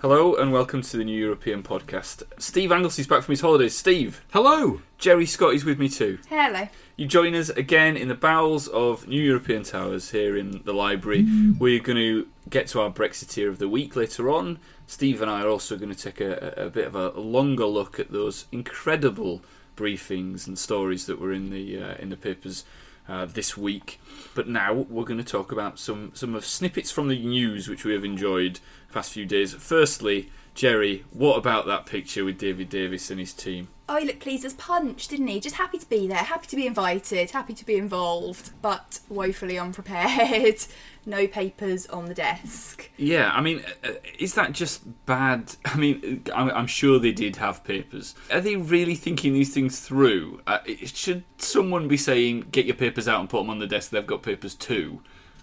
Hello 0.00 0.36
and 0.36 0.52
welcome 0.52 0.80
to 0.80 0.96
the 0.96 1.02
New 1.02 1.18
European 1.18 1.64
Podcast. 1.64 2.22
Steve 2.38 2.70
Anglesey's 2.70 3.08
back 3.08 3.24
from 3.24 3.32
his 3.32 3.40
holidays. 3.40 3.76
Steve, 3.76 4.24
Hello. 4.32 4.80
Geri 4.96 5.26
Scott 5.26 5.54
is 5.54 5.64
with 5.64 5.80
me 5.80 5.88
too. 5.88 6.20
Hello. 6.28 6.68
You 6.94 7.08
join 7.08 7.34
us 7.34 7.48
again 7.48 7.96
in 7.96 8.06
the 8.06 8.14
bowels 8.14 8.68
of 8.68 9.08
New 9.08 9.20
European 9.20 9.64
Towers 9.64 10.12
here 10.12 10.36
in 10.36 10.62
the 10.64 10.72
library. 10.72 11.26
We're 11.58 11.80
going 11.82 11.96
to 11.96 12.28
get 12.48 12.68
to 12.68 12.80
our 12.80 12.92
Brexiteer 12.92 13.48
of 13.48 13.58
the 13.58 13.68
week 13.68 13.96
later 13.96 14.30
on. 14.30 14.60
Steve 14.86 15.20
and 15.20 15.28
I 15.28 15.42
are 15.42 15.48
also 15.48 15.76
going 15.76 15.92
to 15.92 16.00
take 16.00 16.20
a, 16.20 16.54
a 16.56 16.70
bit 16.70 16.86
of 16.86 16.94
a 16.94 17.10
longer 17.18 17.66
look 17.66 17.98
at 17.98 18.12
those 18.12 18.46
incredible 18.52 19.42
briefings 19.76 20.46
and 20.46 20.56
stories 20.56 21.06
that 21.06 21.20
were 21.20 21.32
in 21.32 21.50
the 21.50 21.82
uh, 21.82 21.94
in 21.96 22.10
the 22.10 22.16
papers 22.16 22.64
uh, 23.08 23.26
this 23.26 23.56
week. 23.56 24.00
But 24.34 24.48
now 24.48 24.72
we're 24.74 25.04
going 25.04 25.18
to 25.18 25.24
talk 25.24 25.50
about 25.50 25.78
some 25.78 26.12
some 26.14 26.34
of 26.34 26.44
snippets 26.44 26.90
from 26.90 27.08
the 27.08 27.18
news 27.18 27.68
which 27.68 27.84
we 27.84 27.92
have 27.92 28.04
enjoyed 28.04 28.60
the 28.88 28.94
past 28.94 29.12
few 29.12 29.26
days. 29.26 29.54
Firstly, 29.54 30.30
Geri, 30.54 31.04
what 31.10 31.36
about 31.36 31.66
that 31.66 31.86
picture 31.86 32.24
with 32.24 32.38
David 32.38 32.68
Davis 32.68 33.10
and 33.10 33.20
his 33.20 33.32
team? 33.32 33.68
Oh, 33.88 33.96
he 33.96 34.06
looked 34.06 34.20
pleased 34.20 34.44
as 34.44 34.52
punch, 34.54 35.08
didn't 35.08 35.28
he? 35.28 35.40
Just 35.40 35.56
happy 35.56 35.78
to 35.78 35.88
be 35.88 36.06
there, 36.06 36.18
happy 36.18 36.46
to 36.48 36.56
be 36.56 36.66
invited, 36.66 37.30
happy 37.30 37.54
to 37.54 37.64
be 37.64 37.76
involved, 37.76 38.50
but 38.60 39.00
woefully 39.08 39.58
unprepared. 39.58 40.58
no 41.06 41.26
papers 41.26 41.86
on 41.86 42.04
the 42.04 42.14
desk. 42.14 42.90
Yeah, 42.98 43.30
I 43.32 43.40
mean, 43.40 43.62
uh, 43.82 43.92
is 44.18 44.34
that 44.34 44.52
just 44.52 44.82
bad? 45.06 45.54
I 45.64 45.76
mean, 45.76 46.22
I'm, 46.34 46.50
I'm 46.50 46.66
sure 46.66 46.98
they 46.98 47.12
did 47.12 47.36
have 47.36 47.64
papers. 47.64 48.14
Are 48.30 48.40
they 48.40 48.56
really 48.56 48.94
thinking 48.94 49.32
these 49.32 49.52
things 49.52 49.80
through? 49.80 50.42
Uh, 50.46 50.58
should 50.84 51.24
someone 51.38 51.88
be 51.88 51.96
saying, 51.96 52.48
"Get 52.52 52.66
your 52.66 52.76
papers 52.76 53.08
out 53.08 53.20
and 53.20 53.28
put 53.28 53.38
them 53.38 53.50
on 53.50 53.58
the 53.58 53.66
desk"? 53.66 53.90
They've 53.90 54.06
got 54.06 54.22
papers 54.22 54.54
too. 54.54 55.00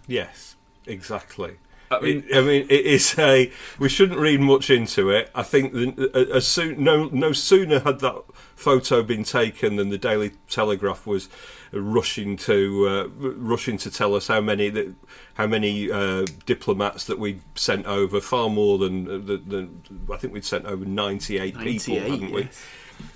Yes, 0.08 0.56
exactly. 0.86 1.58
I 2.02 2.06
mean- 2.06 2.24
It- 2.30 2.38
I 2.38 2.42
mean, 2.42 2.66
it 2.70 2.86
is 2.86 3.16
a. 3.20 3.52
We 3.80 3.90
shouldn't 3.90 4.20
read 4.20 4.40
much 4.42 4.70
into 4.70 5.10
it. 5.10 5.30
I 5.36 5.44
think 5.44 5.74
the, 5.74 6.30
as 6.34 6.48
soon 6.48 6.84
no 6.84 7.10
no 7.12 7.32
sooner 7.32 7.80
had 7.80 8.00
that 8.00 8.16
photo 8.56 9.04
been 9.04 9.24
taken 9.24 9.76
than 9.76 9.90
the 9.90 9.98
Daily 9.98 10.32
Telegraph 10.50 11.06
was 11.06 11.30
rushing 11.72 12.38
to 12.38 12.88
uh, 12.88 13.08
rushing 13.18 13.78
to 13.80 13.92
tell 13.92 14.16
us 14.16 14.28
how 14.28 14.40
many 14.42 14.70
that 14.70 14.94
how 15.34 15.48
many 15.48 15.92
uh, 15.92 16.26
diplomats 16.46 17.06
that 17.06 17.20
we 17.20 17.40
sent 17.56 17.86
over. 17.86 18.22
Far 18.22 18.50
more 18.50 18.78
than, 18.78 19.08
uh, 19.08 19.12
the, 19.18 19.38
the, 19.46 19.70
I 20.14 20.18
think 20.18 20.34
we'd 20.34 20.46
sent 20.46 20.66
over 20.66 20.86
ninety 20.86 21.38
eight 21.38 21.58
people, 21.58 21.96
hadn't 22.12 22.32
we? 22.32 22.48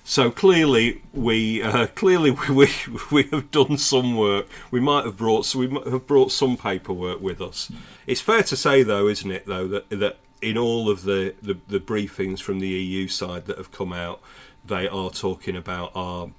So 0.09 0.31
clearly, 0.31 1.03
we 1.13 1.61
uh, 1.61 1.85
clearly 1.95 2.31
we, 2.31 2.67
we 3.11 3.23
have 3.25 3.51
done 3.51 3.77
some 3.77 4.17
work. 4.17 4.47
We 4.71 4.79
might 4.79 5.05
have 5.05 5.15
brought 5.15 5.45
so 5.45 5.59
we 5.59 5.69
have 5.69 6.07
brought 6.07 6.31
some 6.31 6.57
paperwork 6.57 7.21
with 7.21 7.39
us. 7.39 7.71
It's 8.07 8.19
fair 8.19 8.41
to 8.41 8.57
say, 8.57 8.81
though, 8.81 9.07
isn't 9.07 9.29
it, 9.29 9.45
though, 9.45 9.67
that 9.67 9.87
that 9.91 10.17
in 10.41 10.57
all 10.57 10.89
of 10.89 11.03
the, 11.03 11.35
the, 11.43 11.59
the 11.67 11.79
briefings 11.79 12.41
from 12.41 12.59
the 12.59 12.69
EU 12.69 13.07
side 13.07 13.45
that 13.45 13.57
have 13.57 13.71
come 13.71 13.93
out, 13.93 14.19
they 14.65 14.87
are 14.87 15.11
talking 15.11 15.55
about 15.55 15.91
our 15.93 16.31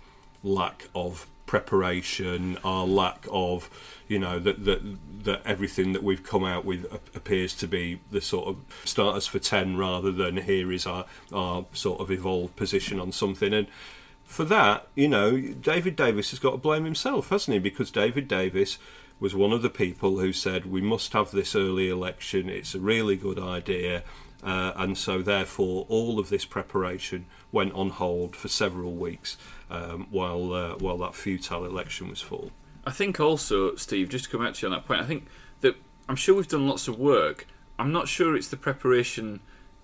lack 0.43 0.89
of 0.93 1.29
preparation, 1.51 2.57
our 2.63 2.87
lack 2.87 3.27
of, 3.29 3.69
you 4.07 4.21
know, 4.21 4.39
that 4.39 4.65
that 4.65 4.81
that 5.25 5.43
everything 5.45 5.93
that 5.95 6.03
we've 6.05 6.23
come 6.23 6.45
out 6.45 6.65
with 6.65 6.87
appears 7.13 7.55
to 7.57 7.67
be 7.67 7.99
the 8.13 8.21
sort 8.21 8.47
of 8.47 8.57
starters 8.85 9.27
for 9.27 9.41
ten 9.41 9.77
rather 9.77 10.13
than 10.13 10.37
here 10.37 10.71
is 10.71 10.87
our 10.87 11.07
our 11.33 11.67
sort 11.73 11.99
of 12.01 12.09
evolved 12.09 12.55
position 12.57 13.01
on 13.01 13.13
something 13.13 13.53
and. 13.53 13.67
For 14.25 14.45
that, 14.45 14.87
you 14.95 15.09
know, 15.09 15.41
David 15.41 15.97
Davis 15.97 16.31
has 16.31 16.39
got 16.39 16.53
to 16.53 16.57
blame 16.57 16.85
himself, 16.85 17.31
hasn't 17.31 17.53
he? 17.53 17.59
Because 17.59 17.91
David 17.91 18.29
Davis 18.29 18.79
was 19.19 19.35
one 19.35 19.53
of 19.53 19.61
the 19.61 19.69
people 19.69 20.21
who 20.21 20.33
said 20.33 20.67
we 20.67 20.81
must 20.81 21.13
have 21.15 21.33
this 21.33 21.57
early 21.57 21.89
election. 21.89 22.49
It's 22.49 22.73
a 22.73 22.79
really 22.79 23.17
good 23.17 23.41
idea, 23.41 24.05
uh, 24.45 24.71
and 24.77 24.97
so 24.97 25.21
therefore 25.21 25.85
all 25.89 26.21
of 26.21 26.29
this 26.29 26.45
preparation 26.45 27.27
went 27.51 27.73
on 27.75 27.91
hold 27.91 28.37
for 28.37 28.47
several 28.47 28.93
weeks 28.93 29.37
um, 29.71 30.09
while 30.11 30.53
uh, 30.53 30.75
while 30.77 30.99
that 30.99 31.15
futile 31.15 31.65
election 31.65 32.09
was 32.09 32.21
fought. 32.21 32.51
I 32.85 32.91
think 32.91 33.21
also, 33.21 33.77
Steve, 33.77 34.09
just 34.09 34.25
to 34.27 34.31
come 34.31 34.45
back 34.45 34.55
to 34.55 34.67
you 34.67 34.73
on 34.73 34.79
that 34.79 34.87
point, 34.87 35.01
I 35.01 35.05
think 35.05 35.27
that 35.61 35.77
I'm 36.09 36.17
sure 36.17 36.35
we've 36.35 36.49
done 36.49 36.67
lots 36.67 36.89
of 36.89 36.99
work. 36.99 37.47
I'm 37.79 37.93
not 37.93 38.09
sure 38.09 38.37
it's 38.37 38.49
the 38.49 38.57
preparation 38.57 39.41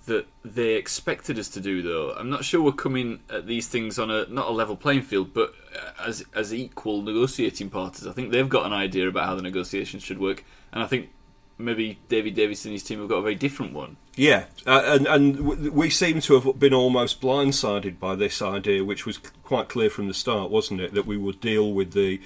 that 0.07 0.27
they 0.45 0.75
expected 0.75 1.39
us 1.39 1.49
to 1.49 1.61
do, 1.61 1.83
though. 1.83 2.15
I'm 2.17 2.31
not 2.31 2.45
sure 2.45 2.63
we're 2.63 2.73
coming 2.73 3.21
at 3.29 3.47
these 3.47 3.67
things 3.67 3.99
on 3.99 4.11
a 4.11 4.27
not 4.27 4.49
a 4.49 4.53
level 4.53 4.77
playing 4.77 5.03
field, 5.03 5.35
but 5.35 5.53
uh, 5.75 6.07
as 6.07 6.25
as 6.35 6.55
equal 6.55 7.03
negotiating 7.03 7.71
parties. 7.71 8.07
I 8.07 8.13
think 8.13 8.31
they've 8.31 8.49
got 8.49 8.67
an 8.67 8.73
idea 8.73 9.09
about 9.09 9.27
how 9.27 9.35
the 9.35 9.43
negotiations 9.43 10.03
should 10.03 10.19
work, 10.19 10.45
and 10.73 10.83
I 10.83 10.87
think 10.87 11.11
maybe 11.59 11.99
David 12.09 12.35
Davis 12.35 12.65
and 12.65 12.73
his 12.73 12.83
team 12.83 13.01
have 13.01 13.09
got 13.09 13.17
a 13.17 13.23
very 13.23 13.35
different 13.35 13.73
one. 13.73 13.97
Yeah, 14.17 14.47
uh, 14.67 14.83
and 14.87 15.07
and 15.07 15.73
we 15.73 15.91
seem 15.91 16.21
to 16.23 16.41
have 16.41 16.59
been 16.59 16.73
almost 16.73 17.21
blindsided 17.21 17.99
by 17.99 18.15
this 18.15 18.41
idea, 18.41 18.83
which 18.83 19.05
was 19.05 19.19
quite 19.45 19.69
clear 19.69 19.91
from 19.91 20.09
the 20.09 20.15
start, 20.15 20.51
wasn't 20.51 20.81
it? 20.81 20.95
That 20.95 21.07
we 21.07 21.19
would 21.19 21.39
deal 21.39 21.71
with 21.73 21.93
the 21.93 22.21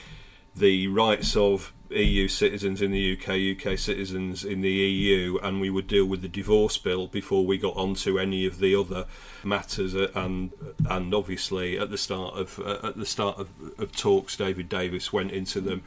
the 0.55 0.89
rights 0.89 1.37
of 1.37 1.73
EU 1.91 2.29
citizens 2.29 2.81
in 2.81 2.93
the 2.93 3.17
UK, 3.17 3.57
UK 3.57 3.77
citizens 3.77 4.45
in 4.45 4.61
the 4.61 4.71
EU, 4.71 5.39
and 5.43 5.61
we 5.61 5.71
would 5.71 5.89
deal 5.89 6.05
with 6.05 6.23
the 6.23 6.29
divorce 6.29 6.79
bill 6.79 7.09
before 7.09 7.45
we 7.45 7.59
got 7.59 7.77
onto 7.77 8.19
any 8.19 8.47
of 8.47 8.61
the 8.61 8.75
other 8.75 9.07
matters. 9.43 9.95
uh, 9.97 10.09
And 10.15 10.53
and 10.89 11.13
obviously 11.13 11.79
at 11.79 11.91
the 11.91 11.99
start 11.99 12.37
of 12.37 12.59
uh, 12.61 12.79
at 12.85 12.97
the 12.97 13.07
start 13.07 13.39
of, 13.39 13.49
of 13.79 13.93
talks, 13.93 14.37
David 14.37 14.69
Davis 14.69 15.13
went 15.13 15.33
into 15.33 15.61
them 15.61 15.83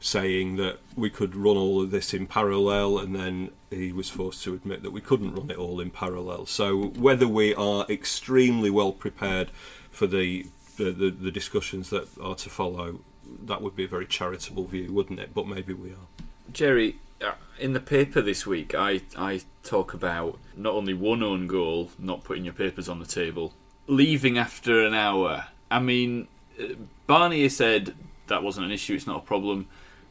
saying 0.00 0.56
that 0.56 0.78
we 0.94 1.10
could 1.10 1.34
run 1.34 1.56
all 1.56 1.80
of 1.82 1.90
this 1.90 2.12
in 2.12 2.26
parallel, 2.26 2.98
and 2.98 3.14
then 3.14 3.50
he 3.70 3.92
was 3.92 4.10
forced 4.10 4.42
to 4.44 4.54
admit 4.54 4.82
that 4.82 4.92
we 4.92 5.00
couldn't 5.00 5.34
run 5.34 5.50
it 5.50 5.58
all 5.58 5.80
in 5.80 5.90
parallel. 5.90 6.46
So 6.46 6.88
whether 6.88 7.28
we 7.28 7.54
are 7.54 7.86
extremely 7.88 8.70
well 8.70 8.92
prepared 8.92 9.50
for 9.90 10.06
the 10.06 10.46
the, 10.76 10.90
the, 10.90 11.10
the 11.10 11.30
discussions 11.30 11.88
that 11.90 12.06
are 12.20 12.34
to 12.34 12.50
follow, 12.50 13.00
that 13.44 13.62
would 13.62 13.76
be 13.76 13.84
a 13.84 13.88
very 13.88 14.06
charitable 14.06 14.64
view, 14.64 14.92
wouldn't 14.92 15.20
it? 15.20 15.34
But 15.34 15.46
maybe 15.46 15.72
we 15.72 15.90
are. 15.90 16.06
Geri, 16.52 16.98
uh, 17.20 17.32
in 17.58 17.72
the 17.72 17.80
paper 17.80 18.20
this 18.20 18.46
week, 18.46 18.74
I, 18.74 19.02
I 19.16 19.42
talk 19.62 19.94
about 19.94 20.38
not 20.56 20.74
only 20.74 20.94
one 20.94 21.22
own 21.22 21.46
goal, 21.46 21.90
not 21.98 22.24
putting 22.24 22.44
your 22.44 22.54
papers 22.54 22.88
on 22.88 22.98
the 22.98 23.06
table, 23.06 23.52
leaving 23.86 24.38
after 24.38 24.84
an 24.84 24.94
hour. 24.94 25.46
I 25.70 25.80
mean, 25.80 26.28
uh, 26.60 26.74
Barnier 27.06 27.50
said 27.50 27.94
that 28.28 28.42
wasn't 28.42 28.66
an 28.66 28.72
issue, 28.72 28.94
it's 28.94 29.06
not 29.06 29.22
a 29.22 29.26
problem, 29.26 29.68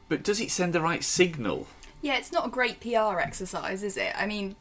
but 0.10 0.24
does 0.24 0.40
it 0.40 0.52
send 0.52 0.74
the 0.74 0.82
right 0.82 1.04
signal? 1.04 1.68
Yeah, 2.02 2.18
it's 2.18 2.32
not 2.32 2.46
a 2.46 2.50
great 2.50 2.80
PR 2.80 3.20
exercise, 3.20 3.84
is 3.84 3.98
it? 3.98 4.14
I 4.16 4.26
mean, 4.26 4.56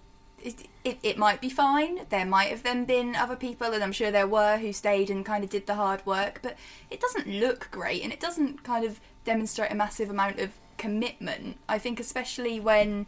it, 0.45 0.69
it, 0.85 0.99
it 1.03 1.19
might 1.19 1.41
be 1.41 1.49
fine. 1.49 2.01
There 2.11 2.27
might 2.27 2.51
have 2.51 2.63
then 2.63 2.85
been 2.85 3.17
other 3.17 3.37
people, 3.37 3.73
and 3.73 3.83
I'm 3.83 3.93
sure 3.93 4.11
there 4.11 4.27
were, 4.27 4.59
who 4.59 4.73
stayed 4.73 5.11
and 5.11 5.25
kind 5.25 5.43
of 5.43 5.51
did 5.51 5.67
the 5.67 5.75
hard 5.75 6.05
work, 6.07 6.41
but 6.43 6.57
it 6.91 7.01
doesn't 7.01 7.27
look 7.27 7.69
great 7.71 8.03
and 8.03 8.13
it 8.13 8.21
doesn't 8.21 8.63
kind 8.63 8.85
of 8.85 9.01
demonstrate 9.25 9.73
a 9.73 9.75
massive 9.75 10.11
amount 10.11 10.39
of 10.39 10.51
commitment. 10.77 11.57
I 11.69 11.79
think, 11.79 11.99
especially 11.99 12.61
when, 12.61 13.07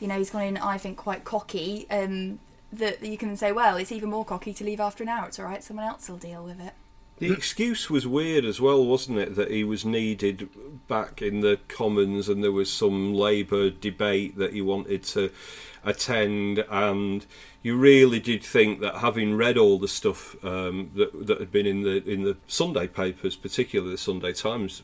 you 0.00 0.08
know, 0.08 0.18
he's 0.18 0.30
gone 0.30 0.42
in, 0.42 0.56
I 0.56 0.76
think, 0.76 0.96
quite 0.96 1.24
cocky, 1.24 1.86
um, 1.90 2.40
that 2.72 3.02
you 3.02 3.16
can 3.16 3.36
say, 3.36 3.52
well, 3.52 3.76
it's 3.76 3.92
even 3.92 4.10
more 4.10 4.24
cocky 4.24 4.52
to 4.54 4.64
leave 4.64 4.80
after 4.80 5.04
an 5.04 5.08
hour. 5.08 5.26
It's 5.26 5.38
all 5.38 5.46
right, 5.46 5.62
someone 5.62 5.86
else 5.86 6.08
will 6.08 6.16
deal 6.16 6.42
with 6.42 6.60
it. 6.60 6.72
The 7.18 7.32
excuse 7.32 7.88
was 7.88 8.06
weird 8.06 8.44
as 8.44 8.60
well, 8.60 8.84
wasn't 8.84 9.18
it? 9.18 9.36
That 9.36 9.50
he 9.50 9.64
was 9.64 9.86
needed 9.86 10.50
back 10.86 11.22
in 11.22 11.40
the 11.40 11.58
Commons 11.66 12.28
and 12.28 12.44
there 12.44 12.52
was 12.52 12.70
some 12.70 13.14
Labour 13.14 13.70
debate 13.70 14.36
that 14.36 14.52
he 14.52 14.60
wanted 14.60 15.02
to 15.04 15.30
attend, 15.82 16.58
and 16.68 17.24
you 17.62 17.76
really 17.76 18.20
did 18.20 18.42
think 18.42 18.80
that 18.80 18.96
having 18.96 19.36
read 19.36 19.56
all 19.56 19.78
the 19.78 19.88
stuff 19.88 20.36
um, 20.44 20.90
that 20.94 21.26
that 21.26 21.40
had 21.40 21.50
been 21.50 21.64
in 21.64 21.82
the 21.82 22.04
in 22.08 22.24
the 22.24 22.36
Sunday 22.46 22.86
papers, 22.86 23.36
particularly 23.36 23.92
the 23.92 23.98
Sunday 23.98 24.32
Times, 24.34 24.82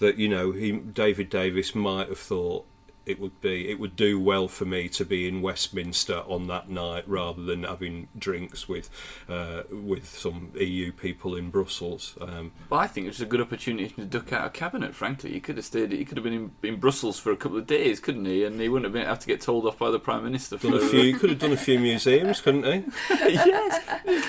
that 0.00 0.18
you 0.18 0.28
know 0.28 0.52
he 0.52 0.72
David 0.72 1.30
Davis 1.30 1.74
might 1.74 2.08
have 2.08 2.18
thought 2.18 2.66
it 3.06 3.18
would 3.18 3.40
be 3.40 3.70
it 3.70 3.78
would 3.78 3.96
do 3.96 4.20
well 4.20 4.48
for 4.48 4.64
me 4.64 4.88
to 4.90 5.04
be 5.04 5.26
in 5.26 5.42
Westminster 5.42 6.22
on 6.26 6.46
that 6.48 6.68
night 6.68 7.04
rather 7.06 7.42
than 7.42 7.64
having 7.64 8.08
drinks 8.16 8.68
with 8.68 8.90
uh, 9.28 9.62
with 9.70 10.08
some 10.08 10.52
EU 10.58 10.92
people 10.92 11.34
in 11.34 11.50
Brussels. 11.50 12.16
Um, 12.20 12.52
Well, 12.68 12.80
I 12.80 12.86
think 12.86 13.06
it 13.06 13.10
was 13.10 13.20
a 13.20 13.26
good 13.26 13.40
opportunity 13.40 13.88
to 13.94 14.04
duck 14.04 14.32
out 14.32 14.46
of 14.46 14.52
cabinet. 14.52 14.94
Frankly, 14.94 15.32
he 15.32 15.40
could 15.40 15.56
have 15.56 15.64
stayed. 15.64 15.92
He 15.92 16.04
could 16.04 16.16
have 16.16 16.24
been 16.24 16.32
in, 16.32 16.52
in 16.62 16.76
Brussels 16.80 17.18
for 17.18 17.32
a 17.32 17.36
couple 17.36 17.58
of 17.58 17.66
days, 17.66 18.00
couldn't 18.00 18.24
he? 18.26 18.44
And 18.44 18.60
he 18.60 18.68
wouldn't 18.68 18.84
have 18.84 18.92
been 18.92 19.06
have 19.06 19.20
to 19.20 19.26
get 19.26 19.40
told 19.40 19.66
off 19.66 19.78
by 19.78 19.90
the 19.90 19.98
prime 19.98 20.24
minister. 20.24 20.58
For, 20.58 20.68
done 20.70 20.80
a 20.80 20.88
few, 20.88 21.02
he 21.02 21.12
could 21.12 21.30
have 21.30 21.38
done 21.38 21.52
a 21.52 21.56
few 21.56 21.78
museums, 21.78 22.40
couldn't 22.40 22.64
he? 22.64 22.84
yes, 23.10 23.82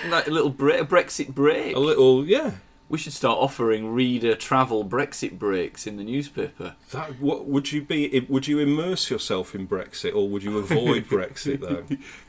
like 0.09 0.27
a 0.27 0.31
little 0.31 0.49
bre- 0.49 0.71
a 0.71 0.85
Brexit 0.85 1.29
break. 1.29 1.75
A 1.75 1.79
little, 1.79 2.25
yeah. 2.25 2.51
We 2.91 2.97
should 2.97 3.13
start 3.13 3.37
offering 3.39 3.93
reader 3.93 4.35
travel 4.35 4.83
Brexit 4.83 5.39
breaks 5.39 5.87
in 5.87 5.95
the 5.95 6.03
newspaper. 6.03 6.75
That 6.91 7.21
what 7.21 7.45
would 7.45 7.71
you 7.71 7.81
be? 7.81 8.19
Would 8.27 8.47
you 8.47 8.59
immerse 8.59 9.09
yourself 9.09 9.55
in 9.55 9.65
Brexit, 9.65 10.13
or 10.13 10.27
would 10.27 10.43
you 10.43 10.57
avoid 10.57 11.07
Brexit 11.07 11.61
though? 11.61 11.85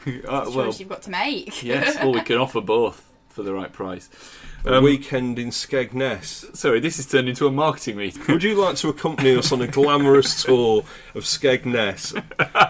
Uh, 0.29 0.45
Choice 0.45 0.55
well, 0.55 0.73
you've 0.73 0.89
got 0.89 1.03
to 1.03 1.11
make. 1.11 1.63
yes. 1.65 1.97
Well, 1.97 2.13
we 2.13 2.21
can 2.21 2.37
offer 2.39 2.61
both 2.61 3.05
for 3.29 3.43
the 3.43 3.53
right 3.53 3.73
price. 3.73 4.09
A 4.65 4.77
Um, 4.77 4.85
weekend 4.85 5.41
in 5.41 5.49
Skegness. 5.51 6.57
Sorry, 6.57 6.79
this 6.79 6.97
has 6.97 7.07
turned 7.07 7.29
into 7.29 7.49
a 7.49 7.51
marketing 7.51 7.97
meeting. 7.97 8.23
Would 8.29 8.45
you 8.45 8.55
like 8.55 8.77
to 8.77 8.89
accompany 8.91 9.35
us 9.37 9.51
on 9.51 9.61
a 9.61 9.67
glamorous 9.67 10.41
tour 10.45 10.85
of 11.17 11.25
Skegness, 11.25 12.15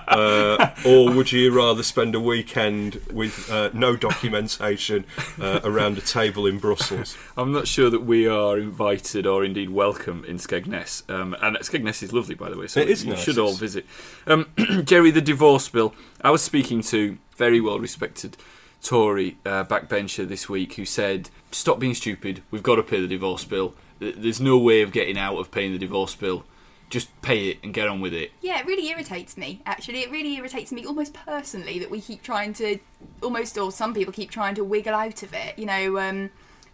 uh, 0.08 0.70
or 0.86 1.12
would 1.12 1.32
you 1.32 1.52
rather 1.52 1.82
spend 1.82 2.14
a 2.14 2.20
weekend 2.20 2.98
with 3.12 3.50
uh, 3.50 3.68
no 3.74 3.94
documentation 3.96 5.04
uh, 5.38 5.60
around 5.64 5.98
a 5.98 6.00
table 6.00 6.46
in 6.46 6.58
Brussels? 6.58 7.14
I'm 7.36 7.52
not 7.52 7.68
sure 7.68 7.90
that 7.90 8.04
we 8.04 8.26
are 8.26 8.58
invited 8.58 9.26
or 9.26 9.44
indeed 9.44 9.68
welcome 9.68 10.24
in 10.24 10.38
Skegness. 10.38 11.08
Um, 11.10 11.36
and 11.42 11.58
Skegness 11.58 12.02
is 12.02 12.12
lovely, 12.12 12.34
by 12.34 12.48
the 12.48 12.56
way, 12.56 12.68
so 12.68 12.80
It 12.80 12.88
is 12.88 13.04
you 13.04 13.10
nice, 13.12 13.22
should 13.22 13.38
all 13.38 13.52
visit. 13.52 13.84
Um, 14.26 14.46
Geri, 14.84 15.10
the 15.10 15.20
divorce 15.20 15.68
bill. 15.68 15.94
I 16.22 16.30
was 16.30 16.40
speaking 16.42 16.80
to 16.84 17.18
very 17.36 17.60
well 17.60 17.78
respected 17.78 18.36
Tory 18.82 19.38
uh, 19.46 19.64
backbencher 19.64 20.26
this 20.26 20.48
week 20.48 20.74
who 20.74 20.84
said, 20.84 21.30
"Stop 21.50 21.78
being 21.78 21.94
stupid. 21.94 22.42
We've 22.50 22.62
got 22.62 22.76
to 22.76 22.82
pay 22.82 23.00
the 23.00 23.06
divorce 23.06 23.44
bill. 23.44 23.74
There's 24.00 24.40
no 24.40 24.58
way 24.58 24.82
of 24.82 24.92
getting 24.92 25.16
out 25.16 25.38
of 25.38 25.50
paying 25.50 25.72
the 25.72 25.78
divorce 25.78 26.14
bill. 26.14 26.44
Just 26.90 27.08
pay 27.22 27.48
it 27.48 27.58
and 27.62 27.72
get 27.72 27.88
on 27.88 28.00
with 28.00 28.12
it." 28.12 28.32
Yeah, 28.40 28.58
it 28.58 28.66
really 28.66 28.88
irritates 28.88 29.36
me, 29.36 29.62
actually. 29.64 30.00
It 30.00 30.10
really 30.10 30.36
irritates 30.36 30.72
me 30.72 30.84
almost 30.84 31.14
personally 31.14 31.78
that 31.78 31.90
we 31.90 32.00
keep 32.00 32.22
trying 32.22 32.52
to, 32.54 32.78
almost, 33.22 33.56
or 33.56 33.70
some 33.70 33.94
people 33.94 34.12
keep 34.12 34.30
trying 34.30 34.56
to 34.56 34.64
wiggle 34.64 34.94
out 34.94 35.22
of 35.22 35.32
it. 35.32 35.58
You 35.58 35.66
know, 35.66 35.98
um, 35.98 36.30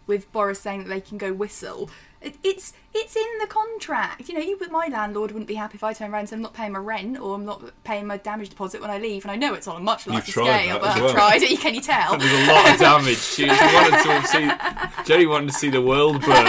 with 0.07 0.31
Boris 0.31 0.59
saying 0.59 0.83
that 0.83 0.89
they 0.89 1.01
can 1.01 1.17
go 1.17 1.31
whistle. 1.31 1.89
It, 2.21 2.35
it's 2.43 2.73
it's 2.93 3.15
in 3.15 3.27
the 3.39 3.47
contract. 3.47 4.27
You 4.27 4.35
know, 4.35 4.41
you, 4.41 4.59
my 4.71 4.87
landlord 4.87 5.31
wouldn't 5.31 5.47
be 5.47 5.55
happy 5.55 5.75
if 5.75 5.83
I 5.83 5.93
turn 5.93 6.11
around 6.11 6.21
and 6.21 6.29
said 6.29 6.35
I'm 6.35 6.41
not 6.41 6.53
paying 6.53 6.73
my 6.73 6.79
rent 6.79 7.17
or 7.19 7.35
I'm 7.35 7.45
not 7.45 7.63
paying 7.83 8.07
my 8.07 8.17
damage 8.17 8.49
deposit 8.49 8.81
when 8.81 8.89
I 8.89 8.97
leave. 8.97 9.23
And 9.23 9.31
I 9.31 9.35
know 9.35 9.53
it's 9.53 9.67
on 9.67 9.77
a 9.77 9.79
much 9.79 10.05
larger 10.05 10.31
tried 10.31 10.63
scale, 10.63 10.79
that 10.79 10.81
but 10.81 10.89
as 10.89 10.95
I've 10.95 11.03
well. 11.03 11.13
tried 11.13 11.41
it. 11.43 11.59
Can 11.61 11.75
you 11.75 11.81
tell? 11.81 12.17
There's 12.17 12.31
a 12.31 12.51
lot 12.51 12.73
of 12.73 12.79
damage. 12.79 13.17
She, 13.17 13.43
she 13.43 13.47
wanted 13.47 14.03
to 14.03 14.27
see 14.27 15.03
Geri 15.05 15.27
wanted 15.27 15.47
to 15.47 15.53
see 15.53 15.69
the 15.69 15.81
world 15.81 16.21
burn. 16.21 16.47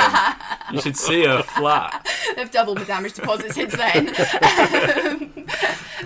You 0.73 0.81
should 0.81 0.97
see 0.97 1.25
her 1.25 1.43
flat. 1.43 2.07
They've 2.37 2.51
doubled 2.51 2.79
the 2.79 2.85
damage 2.85 3.13
deposit 3.15 3.53
since 3.53 3.77
then. 3.77 4.07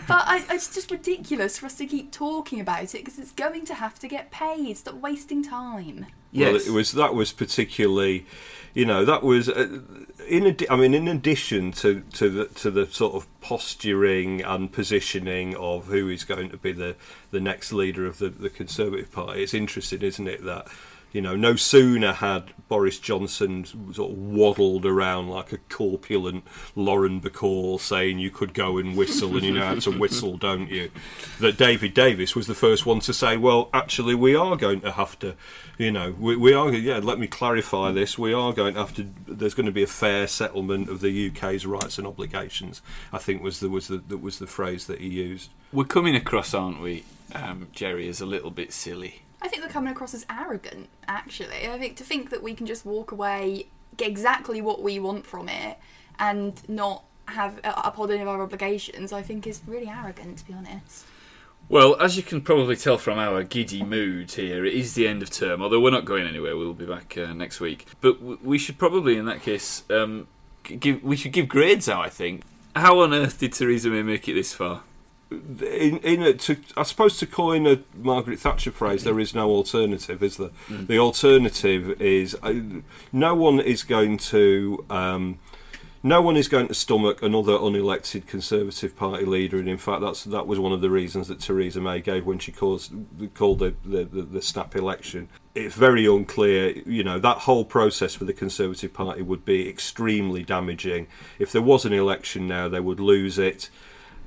but 0.06 0.24
I, 0.26 0.44
it's 0.50 0.74
just 0.74 0.90
ridiculous 0.90 1.58
for 1.58 1.66
us 1.66 1.74
to 1.76 1.86
keep 1.86 2.12
talking 2.12 2.60
about 2.60 2.94
it 2.94 3.04
because 3.04 3.18
it's 3.18 3.32
going 3.32 3.64
to 3.66 3.74
have 3.74 3.98
to 4.00 4.08
get 4.08 4.30
paid. 4.30 4.76
Stop 4.76 4.94
wasting 4.96 5.42
time. 5.42 6.06
Yes. 6.32 6.52
Well, 6.52 6.74
it 6.74 6.76
was 6.76 6.92
that 6.92 7.14
was 7.14 7.32
particularly, 7.32 8.26
you 8.74 8.84
know, 8.84 9.04
that 9.04 9.22
was 9.22 9.48
uh, 9.48 9.80
in. 10.28 10.46
Adi- 10.46 10.68
I 10.68 10.76
mean, 10.76 10.94
in 10.94 11.06
addition 11.06 11.70
to 11.72 12.00
to 12.14 12.28
the 12.28 12.46
to 12.46 12.70
the 12.70 12.86
sort 12.86 13.14
of 13.14 13.26
posturing 13.40 14.42
and 14.42 14.70
positioning 14.70 15.54
of 15.56 15.86
who 15.86 16.08
is 16.08 16.24
going 16.24 16.50
to 16.50 16.56
be 16.56 16.72
the 16.72 16.96
the 17.30 17.40
next 17.40 17.72
leader 17.72 18.04
of 18.04 18.18
the 18.18 18.28
the 18.28 18.50
Conservative 18.50 19.12
Party, 19.12 19.42
it's 19.44 19.54
interesting, 19.54 20.02
isn't 20.02 20.26
it, 20.26 20.44
that. 20.44 20.66
You 21.14 21.20
know, 21.20 21.36
no 21.36 21.54
sooner 21.54 22.12
had 22.12 22.52
Boris 22.66 22.98
Johnson 22.98 23.64
sort 23.64 24.10
of 24.10 24.18
waddled 24.18 24.84
around 24.84 25.28
like 25.28 25.52
a 25.52 25.58
corpulent 25.58 26.42
Lauren 26.74 27.20
Bacall 27.20 27.78
saying 27.78 28.18
you 28.18 28.32
could 28.32 28.52
go 28.52 28.78
and 28.78 28.96
whistle 28.96 29.36
and 29.36 29.44
you 29.44 29.52
know 29.52 29.64
how 29.64 29.76
to 29.76 29.90
whistle, 29.98 30.36
don't 30.36 30.68
you? 30.68 30.90
That 31.38 31.56
David 31.56 31.94
Davis 31.94 32.34
was 32.34 32.48
the 32.48 32.54
first 32.54 32.84
one 32.84 32.98
to 32.98 33.12
say, 33.12 33.36
well, 33.36 33.70
actually, 33.72 34.16
we 34.16 34.34
are 34.34 34.56
going 34.56 34.80
to 34.80 34.90
have 34.90 35.16
to, 35.20 35.36
you 35.78 35.92
know, 35.92 36.16
we, 36.18 36.34
we 36.34 36.52
are, 36.52 36.72
yeah, 36.72 36.98
let 36.98 37.20
me 37.20 37.28
clarify 37.28 37.92
this. 37.92 38.18
We 38.18 38.34
are 38.34 38.52
going 38.52 38.74
to 38.74 38.80
have 38.80 38.96
to, 38.96 39.08
there's 39.28 39.54
going 39.54 39.66
to 39.66 39.72
be 39.72 39.84
a 39.84 39.86
fair 39.86 40.26
settlement 40.26 40.88
of 40.88 41.00
the 41.00 41.30
UK's 41.30 41.64
rights 41.64 41.96
and 41.96 42.08
obligations, 42.08 42.82
I 43.12 43.18
think 43.18 43.40
was 43.40 43.60
the, 43.60 43.68
was 43.68 43.86
the, 43.86 43.98
that 44.08 44.18
was 44.18 44.40
the 44.40 44.48
phrase 44.48 44.88
that 44.88 45.00
he 45.00 45.10
used. 45.10 45.50
We're 45.72 45.84
coming 45.84 46.16
across, 46.16 46.54
aren't 46.54 46.80
we, 46.80 47.04
um, 47.36 47.68
Geri, 47.70 48.08
as 48.08 48.20
a 48.20 48.26
little 48.26 48.50
bit 48.50 48.72
silly. 48.72 49.20
I 49.42 49.48
think 49.48 49.62
we're 49.62 49.68
coming 49.70 49.92
across 49.92 50.14
as 50.14 50.24
arrogant, 50.30 50.88
actually. 51.06 51.68
I 51.68 51.78
think 51.78 51.96
to 51.96 52.04
think 52.04 52.30
that 52.30 52.42
we 52.42 52.54
can 52.54 52.66
just 52.66 52.86
walk 52.86 53.12
away, 53.12 53.66
get 53.96 54.08
exactly 54.08 54.60
what 54.60 54.82
we 54.82 54.98
want 54.98 55.26
from 55.26 55.48
it, 55.48 55.78
and 56.18 56.60
not 56.68 57.04
have 57.26 57.60
uh, 57.64 57.82
uphold 57.84 58.10
any 58.10 58.22
of 58.22 58.28
our 58.28 58.42
obligations, 58.42 59.12
I 59.12 59.22
think 59.22 59.46
is 59.46 59.60
really 59.66 59.88
arrogant, 59.88 60.38
to 60.38 60.44
be 60.46 60.54
honest. 60.54 61.06
Well, 61.68 61.96
as 62.00 62.16
you 62.16 62.22
can 62.22 62.42
probably 62.42 62.76
tell 62.76 62.98
from 62.98 63.18
our 63.18 63.42
giddy 63.42 63.82
mood 63.82 64.32
here, 64.32 64.66
it 64.66 64.74
is 64.74 64.94
the 64.94 65.08
end 65.08 65.22
of 65.22 65.30
term. 65.30 65.62
Although 65.62 65.80
we're 65.80 65.90
not 65.90 66.04
going 66.04 66.26
anywhere, 66.26 66.56
we'll 66.56 66.74
be 66.74 66.84
back 66.84 67.16
uh, 67.16 67.32
next 67.32 67.58
week. 67.58 67.86
But 68.02 68.20
w- 68.20 68.38
we 68.42 68.58
should 68.58 68.76
probably, 68.78 69.16
in 69.16 69.24
that 69.26 69.40
case, 69.40 69.82
um, 69.90 70.26
give 70.62 71.02
we 71.02 71.16
should 71.16 71.32
give 71.32 71.48
grades 71.48 71.88
out. 71.88 72.04
I 72.04 72.10
think. 72.10 72.42
How 72.76 73.00
on 73.00 73.14
earth 73.14 73.38
did 73.38 73.52
Theresa 73.52 73.88
May 73.88 74.02
make 74.02 74.28
it 74.28 74.34
this 74.34 74.52
far? 74.52 74.82
In, 75.30 75.98
in 75.98 76.22
a, 76.22 76.32
to, 76.34 76.56
I 76.76 76.82
suppose 76.82 77.18
to 77.18 77.26
coin 77.26 77.66
a 77.66 77.80
Margaret 77.96 78.38
Thatcher 78.38 78.70
phrase, 78.70 79.04
there 79.04 79.20
is 79.20 79.34
no 79.34 79.50
alternative, 79.50 80.22
is 80.22 80.36
there? 80.36 80.50
The 80.68 80.98
alternative 80.98 82.00
is 82.00 82.36
uh, 82.42 82.54
no 83.12 83.34
one 83.34 83.60
is 83.60 83.82
going 83.82 84.18
to. 84.18 84.84
Um, 84.90 85.38
no 86.06 86.20
one 86.20 86.36
is 86.36 86.48
going 86.48 86.68
to 86.68 86.74
stomach 86.74 87.22
another 87.22 87.52
unelected 87.52 88.26
Conservative 88.26 88.94
Party 88.94 89.24
leader, 89.24 89.58
and 89.58 89.70
in 89.70 89.78
fact, 89.78 90.02
that's 90.02 90.24
that 90.24 90.46
was 90.46 90.58
one 90.58 90.72
of 90.72 90.82
the 90.82 90.90
reasons 90.90 91.28
that 91.28 91.40
Theresa 91.40 91.80
May 91.80 92.00
gave 92.02 92.26
when 92.26 92.38
she 92.38 92.52
caused, 92.52 92.92
called 93.32 93.60
the, 93.60 93.74
the, 93.82 94.04
the, 94.04 94.22
the 94.22 94.42
snap 94.42 94.76
election. 94.76 95.30
It's 95.54 95.74
very 95.74 96.04
unclear, 96.04 96.76
you 96.84 97.02
know, 97.02 97.18
that 97.20 97.38
whole 97.38 97.64
process 97.64 98.14
for 98.14 98.26
the 98.26 98.34
Conservative 98.34 98.92
Party 98.92 99.22
would 99.22 99.46
be 99.46 99.66
extremely 99.66 100.42
damaging. 100.42 101.06
If 101.38 101.52
there 101.52 101.62
was 101.62 101.86
an 101.86 101.94
election 101.94 102.46
now, 102.46 102.68
they 102.68 102.80
would 102.80 103.00
lose 103.00 103.38
it. 103.38 103.70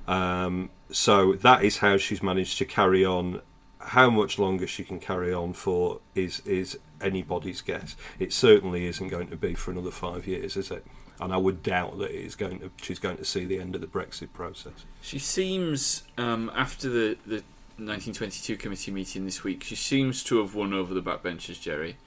Um, 0.08 0.72
so 0.92 1.34
that 1.34 1.64
is 1.64 1.78
how 1.78 1.98
she's 1.98 2.24
managed 2.24 2.58
to 2.60 2.66
carry 2.66 3.06
on. 3.06 3.42
How 3.80 4.10
much 4.10 4.38
longer 4.38 4.68
she 4.68 4.84
can 4.84 5.00
carry 5.00 5.34
on 5.34 5.54
for 5.54 6.02
is 6.16 6.42
is 6.42 6.78
anybody's 7.02 7.62
guess. 7.62 7.96
It 8.20 8.34
certainly 8.34 8.86
isn't 8.88 9.08
going 9.08 9.28
to 9.28 9.38
be 9.38 9.54
for 9.54 9.72
another 9.72 9.92
five 9.92 10.28
years, 10.28 10.58
is 10.58 10.72
it? 10.72 10.86
And 11.20 11.34
I 11.34 11.38
would 11.38 11.64
doubt 11.64 11.98
that 12.00 12.12
it 12.12 12.26
is 12.26 12.36
going 12.36 12.60
to. 12.60 12.72
She's 12.82 13.00
going 13.00 13.18
to 13.18 13.26
see 13.26 13.46
the 13.46 13.60
end 13.60 13.76
of 13.76 13.82
the 13.82 13.88
Brexit 13.88 14.34
process. 14.34 14.86
She 15.02 15.20
seems, 15.20 16.04
um, 16.18 16.52
after 16.56 16.90
the, 16.90 17.18
the 17.26 17.44
1922 17.78 18.58
committee 18.58 18.92
meeting 18.92 19.26
this 19.26 19.44
week, 19.44 19.64
she 19.64 19.76
seems 19.76 20.24
to 20.26 20.40
have 20.40 20.56
won 20.56 20.74
over 20.74 20.94
the 20.94 21.02
backbenchers, 21.02 21.62
Geri. 21.62 21.98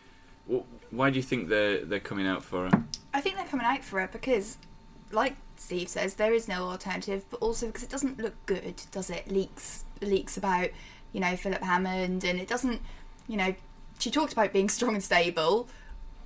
Why 0.91 1.11
do 1.11 1.17
you 1.17 1.23
think 1.23 1.49
they're 1.49 1.85
they're 1.85 2.01
coming 2.01 2.27
out 2.27 2.45
for 2.45 2.69
her? 2.69 2.85
I 3.15 3.21
think 3.21 3.37
they're 3.37 3.47
coming 3.47 3.67
out 3.67 3.85
for 3.85 4.01
her 4.01 4.09
because, 4.09 4.59
like 5.13 5.37
Steve 5.61 5.88
says, 5.88 6.14
there 6.14 6.33
is 6.33 6.49
no 6.49 6.64
alternative, 6.64 7.25
but 7.31 7.37
also 7.40 7.67
because 7.67 7.83
it 7.83 7.90
doesn't 7.90 8.19
look 8.19 8.35
good, 8.47 8.83
does 8.90 9.11
it? 9.11 9.31
Leaks 9.31 9.85
leaks 10.00 10.38
about, 10.38 10.71
you 11.12 11.21
know, 11.21 11.37
Philip 11.37 11.62
Hammond, 11.62 12.25
and 12.25 12.40
it 12.40 12.49
doesn't, 12.49 12.81
you 13.29 13.37
know, 13.37 13.55
she 13.99 14.11
talked 14.11 14.33
about 14.33 14.55
being 14.55 14.71
strong 14.71 14.95
and 14.95 15.05
stable. 15.05 15.69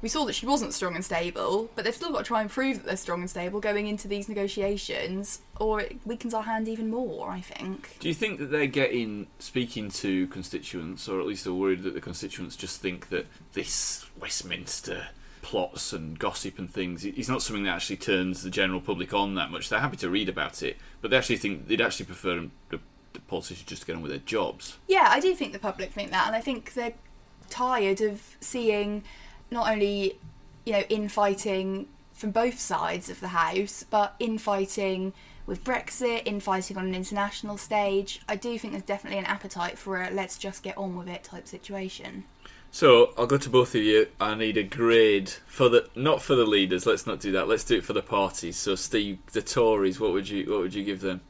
We 0.03 0.09
saw 0.09 0.25
that 0.27 0.35
she 0.35 0.47
wasn't 0.47 0.73
strong 0.73 0.95
and 0.95 1.05
stable, 1.05 1.69
but 1.75 1.85
they've 1.85 1.95
still 1.95 2.13
got 2.13 2.19
to 2.19 2.25
try 2.25 2.43
and 2.43 2.49
prove 2.49 2.77
that 2.77 2.87
they're 2.87 2.97
strong 2.97 3.21
and 3.21 3.29
stable 3.29 3.59
going 3.59 3.89
into 3.89 4.07
these 4.07 4.29
negotiations, 4.29 5.41
or 5.59 5.81
it 5.81 5.99
weakens 6.05 6.33
our 6.33 6.45
hand 6.45 6.69
even 6.69 6.89
more. 6.89 7.31
I 7.31 7.41
think. 7.41 7.97
Do 7.99 8.09
you 8.09 8.15
think 8.15 8.39
that 8.39 8.53
they're 8.53 8.67
getting 8.67 9.27
speaking 9.41 9.91
to 9.91 10.29
constituents, 10.29 11.09
or 11.09 11.21
at 11.21 11.27
least 11.27 11.47
are 11.47 11.55
worried 11.55 11.83
that 11.83 11.95
the 11.95 12.01
constituents 12.01 12.55
just 12.55 12.81
think 12.81 13.09
that 13.09 13.27
this 13.53 14.07
Westminster 14.21 15.09
plots 15.45 15.93
and 15.93 16.19
gossip 16.19 16.59
and 16.59 16.71
things. 16.71 17.05
It's 17.05 17.29
not 17.29 17.43
something 17.43 17.65
that 17.65 17.77
actually 17.77 17.99
turns 17.99 18.43
the 18.43 18.51
general 18.51 18.81
public 18.81 19.13
on 19.13 19.35
that 19.35 19.51
much? 19.51 19.69
They're 19.69 19.79
happy 19.79 19.99
to 19.99 20.09
read 20.09 20.29
about 20.29 20.63
it, 20.63 20.79
but 21.03 21.11
they 21.11 21.19
actually 21.19 21.37
think 21.37 21.69
they'd 21.69 21.83
actually 21.83 22.07
prefer 22.07 22.49
the, 22.71 22.81
the 23.13 23.21
politicians 23.29 23.69
just 23.69 23.87
get 23.87 23.95
on 23.95 24.03
with 24.03 24.11
their 24.11 24.21
jobs. 24.21 24.79
Yeah, 24.89 25.07
I 25.11 25.21
do 25.21 25.35
think 25.35 25.53
the 25.53 25.59
public 25.59 25.93
think 25.93 26.11
that, 26.11 26.27
and 26.27 26.35
I 26.35 26.41
think 26.41 26.73
they're 26.73 26.95
tired 27.51 28.01
of 28.01 28.37
seeing 28.41 29.05
not 29.51 29.71
only 29.71 30.19
you 30.65 30.73
know, 30.73 30.83
infighting 30.89 31.89
from 32.15 32.31
both 32.31 32.59
sides 32.59 33.11
of 33.11 33.21
the 33.21 33.29
house, 33.29 33.85
but 33.89 34.15
infighting 34.19 35.13
with 35.47 35.63
Brexit, 35.63 36.23
infighting 36.25 36.79
on 36.79 36.87
an 36.87 36.95
international 36.95 37.59
stage. 37.59 38.23
I 38.27 38.37
do 38.37 38.59
think 38.59 38.73
there's 38.73 38.83
definitely 38.83 39.19
an 39.19 39.27
appetite 39.27 39.77
for 39.77 40.03
a 40.03 40.11
let's 40.11 40.39
just 40.39 40.63
get 40.63 40.79
on 40.79 40.97
with 40.97 41.09
it 41.09 41.23
type 41.23 41.47
situation. 41.47 42.25
So 42.75 43.15
I'll 43.17 43.29
go 43.29 43.39
to 43.39 43.49
both 43.49 43.77
of 43.77 43.83
you. 43.83 44.09
I 44.21 44.35
need 44.35 44.57
a 44.57 44.65
grade 44.65 45.31
for 45.47 45.69
the 45.69 45.89
not 45.95 46.21
for 46.21 46.35
the 46.35 46.45
leaders. 46.45 46.87
Let's 46.87 47.07
not 47.07 47.21
do 47.21 47.31
that. 47.31 47.47
Let's 47.47 47.63
do 47.63 47.77
it 47.77 47.85
for 47.85 47.93
the 47.93 48.03
parties. 48.03 48.57
So 48.57 48.75
Steve, 48.75 49.21
the 49.31 49.43
Tories, 49.43 50.01
what 50.01 50.13
would 50.13 50.29
you 50.29 50.51
what 50.51 50.63
would 50.63 50.75
you 50.75 50.83
give 50.83 51.01
them? 51.01 51.21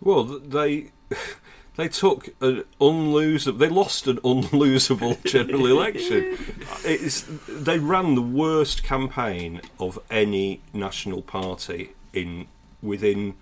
Well, 0.00 0.24
they 0.24 0.92
they 1.76 1.88
took 1.88 2.28
an 2.40 2.64
unlosable. 2.80 3.58
They 3.58 3.68
lost 3.68 4.06
an 4.06 4.16
unlosable 4.20 5.22
general 5.30 5.66
election. 5.66 6.38
It's 6.86 7.26
they 7.46 7.78
ran 7.78 8.14
the 8.14 8.22
worst 8.22 8.82
campaign 8.82 9.60
of 9.78 9.98
any 10.10 10.62
national 10.72 11.20
party 11.20 11.92
in 12.14 12.46
within. 12.80 13.34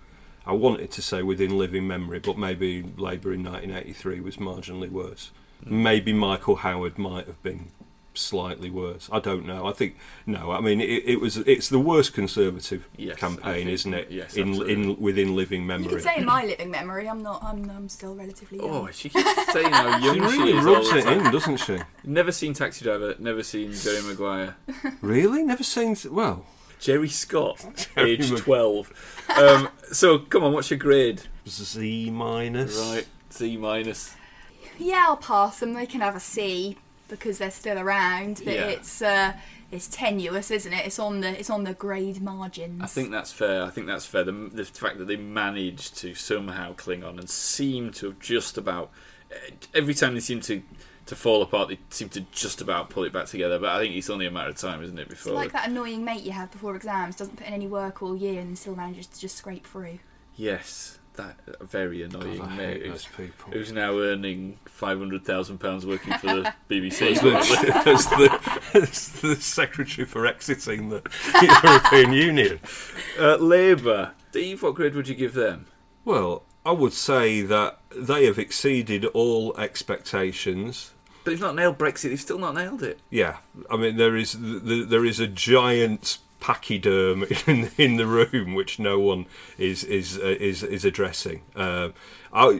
I 0.45 0.51
wanted 0.51 0.91
to 0.91 1.01
say 1.01 1.21
within 1.21 1.57
living 1.57 1.87
memory, 1.87 2.19
but 2.19 2.37
maybe 2.37 2.83
Labour 2.97 3.31
in 3.31 3.43
1983 3.45 4.19
was 4.19 4.35
marginally 4.35 4.89
worse. 4.89 5.31
Maybe 5.65 6.13
Michael 6.13 6.57
Howard 6.57 6.97
might 6.97 7.27
have 7.27 7.41
been 7.43 7.67
slightly 8.13 8.69
worse. 8.69 9.07
I 9.09 9.19
don't 9.19 9.45
know. 9.45 9.65
I 9.67 9.71
think 9.71 9.95
no. 10.25 10.51
I 10.51 10.59
mean, 10.59 10.81
it, 10.81 11.03
it 11.05 11.21
was. 11.21 11.37
It's 11.37 11.69
the 11.69 11.79
worst 11.79 12.13
Conservative 12.13 12.87
Yes, 12.97 13.17
campaign, 13.17 13.53
think- 13.65 13.69
isn't 13.69 13.93
it? 13.93 14.11
yes, 14.11 14.35
in 14.35 14.49
absolutely. 14.49 14.73
in 14.73 14.99
within 14.99 15.35
living 15.35 15.61
You 15.61 15.67
memory. 15.67 15.89
could 15.89 16.01
say 16.03 16.17
in 16.17 16.25
my 16.25 16.43
living 16.43 16.71
memory, 16.71 17.07
I'm 17.07 17.23
not. 17.23 17.41
I'm, 17.43 17.69
I'm 17.69 17.87
still 17.87 18.13
relatively 18.15 18.57
young. 18.57 18.69
Oh, 18.69 18.89
she 18.91 19.07
keeps 19.09 19.53
saying 19.53 19.71
how 19.71 19.97
young 19.99 20.15
She 20.15 20.19
she, 20.35 20.39
really 20.39 20.57
is. 20.57 20.65
rubs 20.65 20.87
all 20.87 20.93
the 20.93 20.99
it 20.99 21.03
time. 21.03 21.25
in, 21.25 21.31
doesn't 21.31 21.57
she? 21.57 21.77
Never 22.03 22.31
seen 22.33 22.53
Taxi 22.53 22.83
Driver. 22.83 23.15
Never 23.19 23.43
seen 23.43 23.71
Jerry 23.73 24.01
Maguire. 24.01 24.55
Really? 25.01 25.43
Never 25.43 25.63
seen. 25.63 25.95
Well, 26.09 26.45
Geri 26.79 27.07
Scott, 27.09 27.87
Jerry 27.95 28.11
age 28.11 28.29
Mag- 28.31 28.39
twelve. 28.39 28.91
Um, 29.37 29.69
so 29.91 30.19
come 30.19 30.43
on, 30.43 30.51
what's 30.53 30.69
your 30.69 30.79
grade? 30.79 31.21
Z 31.47 32.09
minus. 32.11 32.77
Right, 32.77 33.07
C 33.29 33.55
minus. 33.57 34.15
Yeah, 34.81 35.05
I'll 35.07 35.17
pass 35.17 35.59
them. 35.59 35.73
They 35.73 35.85
can 35.85 36.01
have 36.01 36.15
a 36.15 36.19
C 36.19 36.77
because 37.07 37.37
they're 37.37 37.51
still 37.51 37.77
around. 37.77 38.41
But 38.43 38.53
Yeah. 38.55 38.65
it's 38.67 39.01
uh, 39.01 39.33
it's 39.71 39.87
tenuous, 39.87 40.51
isn't 40.51 40.73
it? 40.73 40.85
It's 40.85 40.99
on 40.99 41.21
the 41.21 41.39
it's 41.39 41.49
on 41.49 41.63
the 41.63 41.73
grade 41.73 42.21
margins. 42.21 42.81
I 42.81 42.87
think 42.87 43.11
that's 43.11 43.31
fair. 43.31 43.63
I 43.63 43.69
think 43.69 43.87
that's 43.87 44.05
fair. 44.05 44.23
The, 44.23 44.31
the 44.51 44.65
fact 44.65 44.97
that 44.97 45.05
they 45.05 45.15
managed 45.17 45.97
to 45.99 46.13
somehow 46.15 46.73
cling 46.73 47.03
on 47.03 47.19
and 47.19 47.29
seem 47.29 47.91
to 47.93 48.07
have 48.07 48.19
just 48.19 48.57
about 48.57 48.91
every 49.73 49.93
time 49.93 50.13
they 50.15 50.19
seem 50.19 50.41
to 50.41 50.61
to 51.07 51.15
fall 51.15 51.41
apart, 51.41 51.67
they 51.69 51.79
seem 51.89 52.09
to 52.09 52.21
just 52.31 52.61
about 52.61 52.89
pull 52.89 53.03
it 53.03 53.11
back 53.11 53.25
together. 53.25 53.59
But 53.59 53.69
I 53.69 53.79
think 53.79 53.95
it's 53.95 54.09
only 54.09 54.25
a 54.27 54.31
matter 54.31 54.49
of 54.49 54.57
time, 54.57 54.83
isn't 54.83 54.97
it? 54.97 55.01
It's 55.09 55.23
Before 55.23 55.33
like 55.33 55.51
that 55.53 55.67
annoying 55.69 56.05
mate 56.05 56.23
you 56.23 56.31
have 56.31 56.51
before 56.51 56.75
exams, 56.75 57.15
doesn't 57.15 57.37
put 57.37 57.47
in 57.47 57.53
any 57.53 57.67
work 57.67 58.01
all 58.01 58.15
year 58.15 58.39
and 58.39 58.57
still 58.57 58.75
manages 58.75 59.07
to 59.07 59.19
just 59.19 59.35
scrape 59.37 59.65
through. 59.67 59.99
yes, 60.35 60.99
that 61.21 61.61
very 61.69 62.03
annoying 62.03 62.37
God, 62.37 62.49
I 62.49 62.55
mate 62.55 62.81
who's, 62.81 62.91
those 62.91 63.05
people. 63.17 63.51
who's 63.51 63.71
now 63.71 63.97
earning 63.97 64.57
five 64.65 64.97
hundred 64.97 65.25
thousand 65.25 65.59
pounds 65.59 65.85
working 65.85 66.13
for 66.17 66.27
the 66.27 66.53
BBC. 66.69 67.11
As 67.11 67.21
the, 67.21 67.83
as, 67.85 68.05
the, 68.07 68.79
as 68.81 69.21
the 69.21 69.35
secretary 69.35 70.05
for 70.05 70.25
exiting 70.25 70.89
the 70.89 71.01
European 71.63 72.13
Union. 72.13 72.59
uh, 73.19 73.35
Labour, 73.37 74.11
Steve, 74.31 74.63
what 74.63 74.75
grade 74.75 74.95
would 74.95 75.07
you 75.07 75.15
give 75.15 75.33
them? 75.33 75.67
Well, 76.05 76.43
I 76.65 76.71
would 76.71 76.93
say 76.93 77.41
that 77.41 77.79
they 77.95 78.25
have 78.25 78.39
exceeded 78.39 79.05
all 79.05 79.55
expectations. 79.57 80.91
But 81.23 81.31
they've 81.31 81.39
not 81.41 81.55
nailed 81.55 81.77
Brexit. 81.77 82.09
They've 82.09 82.19
still 82.19 82.39
not 82.39 82.55
nailed 82.55 82.81
it. 82.83 82.99
Yeah, 83.09 83.37
I 83.69 83.77
mean 83.77 83.97
there 83.97 84.15
is 84.15 84.35
there 84.39 85.05
is 85.05 85.19
a 85.19 85.27
giant 85.27 86.17
pachyderm 86.41 87.23
in, 87.47 87.71
in 87.77 87.95
the 87.95 88.05
room 88.05 88.53
which 88.53 88.79
no 88.79 88.99
one 88.99 89.27
is 89.57 89.85
is 89.85 90.17
uh, 90.17 90.35
is 90.39 90.63
is 90.63 90.83
addressing. 90.83 91.43
Uh, 91.55 91.89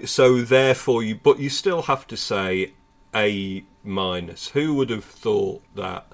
so 0.05 0.41
therefore, 0.41 1.03
you 1.03 1.15
but 1.15 1.39
you 1.39 1.49
still 1.49 1.81
have 1.83 2.07
to 2.07 2.15
say 2.15 2.71
a 3.13 3.65
minus. 3.83 4.49
Who 4.49 4.75
would 4.75 4.89
have 4.89 5.03
thought 5.03 5.63
that? 5.75 6.07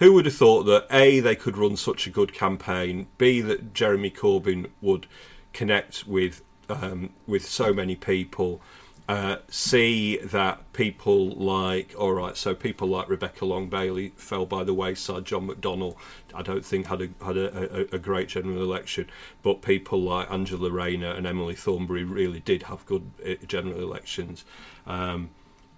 Who 0.00 0.12
would 0.14 0.26
have 0.26 0.34
thought 0.34 0.64
that 0.64 0.86
a 0.90 1.20
they 1.20 1.36
could 1.36 1.56
run 1.56 1.76
such 1.76 2.06
a 2.06 2.10
good 2.10 2.34
campaign? 2.34 3.06
B 3.16 3.40
that 3.40 3.72
Jeremy 3.72 4.10
Corbyn 4.10 4.68
would 4.82 5.06
connect 5.52 6.06
with 6.06 6.42
um, 6.68 7.10
with 7.26 7.46
so 7.46 7.72
many 7.72 7.94
people. 7.96 8.60
Uh, 9.06 9.36
see 9.48 10.16
that 10.16 10.72
people 10.72 11.28
like, 11.32 11.94
all 11.98 12.12
right, 12.12 12.38
so 12.38 12.54
people 12.54 12.88
like 12.88 13.06
Rebecca 13.06 13.44
Long-Bailey 13.44 14.14
fell 14.16 14.46
by 14.46 14.64
the 14.64 14.72
wayside. 14.72 15.26
John 15.26 15.46
McDonnell, 15.46 15.96
I 16.34 16.40
don't 16.40 16.64
think 16.64 16.86
had 16.86 17.02
a 17.02 17.08
had 17.22 17.36
a, 17.36 17.92
a, 17.92 17.96
a 17.96 17.98
great 17.98 18.28
general 18.28 18.62
election, 18.62 19.10
but 19.42 19.60
people 19.60 20.00
like 20.00 20.30
Angela 20.30 20.70
Rayner 20.70 21.10
and 21.10 21.26
Emily 21.26 21.54
Thornberry 21.54 22.02
really 22.02 22.40
did 22.40 22.62
have 22.62 22.86
good 22.86 23.10
uh, 23.26 23.34
general 23.46 23.82
elections. 23.82 24.46
Um, 24.86 25.28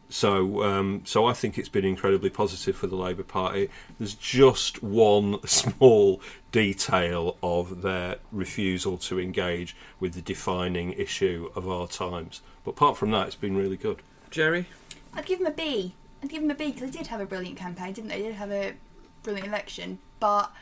so, 0.09 0.63
um, 0.63 1.03
so 1.05 1.27
I 1.27 1.33
think 1.33 1.59
it's 1.59 1.69
been 1.69 1.85
incredibly 1.85 2.31
positive 2.31 2.77
for 2.77 2.87
the 2.87 2.97
Labour 2.97 3.23
Party. 3.23 3.69
There's 3.99 4.15
just 4.15 4.83
one 4.83 5.39
small 5.47 6.21
detail 6.53 7.37
of 7.43 7.83
their 7.83 8.17
refusal 8.31 8.99
to 8.99 9.21
engage 9.21 9.77
with 9.99 10.15
the 10.15 10.23
defining 10.23 10.93
issue 10.93 11.51
of 11.55 11.69
our 11.69 11.89
times. 11.89 12.41
But 12.65 12.73
apart 12.73 12.97
from 12.97 13.11
that, 13.11 13.27
it's 13.27 13.37
been 13.37 13.57
really 13.57 13.77
good. 13.77 14.01
Geri, 14.31 14.67
I'd 15.15 15.27
give 15.27 15.39
them 15.39 15.49
a 15.49 15.51
B. 15.51 15.95
I'd 16.23 16.31
give 16.31 16.43
them 16.43 16.51
a 16.51 16.55
B 16.55 16.73
because 16.73 16.91
they 16.91 16.99
did 16.99 17.09
have 17.09 17.21
a 17.21 17.27
brilliant 17.27 17.57
campaign, 17.57 17.93
didn't 17.93 18.09
they? 18.09 18.23
They 18.23 18.29
did 18.29 18.35
have 18.37 18.51
a 18.51 18.75
brilliant 19.23 19.49
election, 19.49 19.99
but 20.21 20.53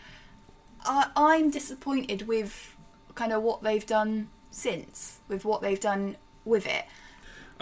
I, 0.85 1.11
I'm 1.17 1.51
disappointed 1.51 2.27
with 2.27 2.77
kind 3.15 3.33
of 3.33 3.43
what 3.43 3.63
they've 3.63 3.87
done 3.87 4.29
since, 4.51 5.19
with 5.29 5.45
what 5.45 5.61
they've 5.61 5.81
done 5.81 6.17
with 6.45 6.67
it. 6.67 6.85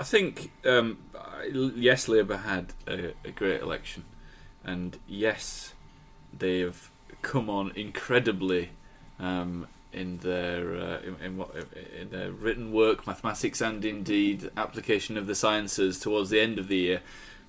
I 0.02 0.04
think 0.04 0.50
um, 0.64 0.98
yes, 1.76 2.08
Labour 2.08 2.38
had 2.38 2.72
a, 2.88 3.12
a 3.24 3.30
great 3.30 3.60
election, 3.60 4.02
and 4.64 4.98
yes, 5.06 5.74
they 6.36 6.58
have 6.58 6.90
come 7.22 7.48
on 7.48 7.70
incredibly 7.76 8.70
um, 9.20 9.68
in 9.92 10.18
their 10.18 10.76
uh, 10.76 11.00
in, 11.02 11.16
in, 11.24 11.36
what, 11.36 11.54
in 11.96 12.10
their 12.10 12.32
written 12.32 12.72
work, 12.72 13.06
mathematics, 13.06 13.60
and 13.60 13.84
indeed 13.84 14.50
application 14.56 15.16
of 15.16 15.28
the 15.28 15.36
sciences 15.36 16.00
towards 16.00 16.30
the 16.30 16.40
end 16.40 16.58
of 16.58 16.66
the 16.66 16.78
year. 16.78 17.00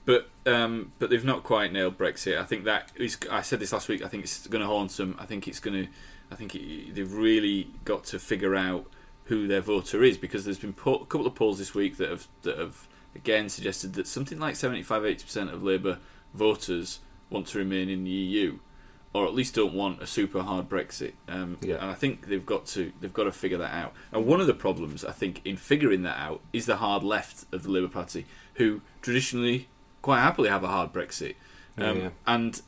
But 0.05 0.29
um, 0.45 0.91
but 0.99 1.09
they've 1.09 1.25
not 1.25 1.41
quite 1.41 1.73
nailed 1.73 1.97
Brexit. 1.97 2.37
I 2.37 2.43
think 2.43 2.65
that 2.65 2.91
is. 2.95 3.17
I 3.31 3.41
said 3.41 3.61
this 3.61 3.73
last 3.73 3.89
week. 3.89 4.03
I 4.05 4.07
think 4.07 4.25
it's 4.25 4.45
going 4.45 4.61
to 4.61 4.67
haunt 4.67 4.91
them. 4.91 5.15
I 5.17 5.25
think 5.25 5.47
it's 5.47 5.59
going 5.59 5.85
to. 5.85 5.91
I 6.29 6.35
think 6.35 6.53
it, 6.53 6.93
they've 6.93 7.11
really 7.11 7.69
got 7.83 8.03
to 8.03 8.19
figure 8.19 8.53
out 8.53 8.85
who 9.25 9.47
their 9.47 9.61
voter 9.61 10.03
is 10.03 10.17
because 10.17 10.43
there's 10.45 10.59
been 10.59 10.73
po- 10.73 10.95
a 10.95 11.05
couple 11.05 11.25
of 11.27 11.35
polls 11.35 11.57
this 11.57 11.73
week 11.73 11.97
that 11.97 12.09
have 12.09 12.27
that 12.41 12.57
have 12.57 12.87
again 13.15 13.47
suggested 13.49 13.93
that 13.93 14.07
something 14.07 14.39
like 14.39 14.55
75 14.55 15.05
80 15.05 15.23
percent 15.23 15.49
of 15.51 15.63
Labour 15.63 15.99
voters 16.33 16.99
want 17.29 17.47
to 17.47 17.57
remain 17.59 17.89
in 17.89 18.03
the 18.03 18.09
EU, 18.11 18.59
or 19.13 19.25
at 19.25 19.33
least 19.33 19.55
don't 19.55 19.73
want 19.73 20.01
a 20.01 20.07
super 20.07 20.41
hard 20.41 20.69
Brexit. 20.69 21.13
Um, 21.27 21.57
Yeah. 21.61 21.75
And 21.75 21.89
I 21.91 21.93
think 21.93 22.27
they've 22.27 22.45
got 22.45 22.65
to 22.67 22.91
they've 22.99 23.13
got 23.13 23.23
to 23.25 23.31
figure 23.31 23.57
that 23.57 23.73
out. 23.73 23.93
And 24.11 24.25
one 24.25 24.41
of 24.41 24.47
the 24.47 24.53
problems 24.53 25.03
I 25.05 25.11
think 25.11 25.41
in 25.45 25.57
figuring 25.57 26.03
that 26.03 26.17
out 26.17 26.41
is 26.51 26.65
the 26.65 26.77
hard 26.77 27.03
left 27.03 27.45
of 27.53 27.63
the 27.63 27.69
Labour 27.69 27.87
Party, 27.87 28.25
who 28.55 28.81
traditionally 29.01 29.67
quite 30.01 30.19
happily 30.19 30.49
have 30.49 30.63
a 30.63 30.67
hard 30.67 30.91
Brexit. 30.91 31.35
Um, 31.77 31.97
Yeah. 31.97 32.09
And 32.27 32.61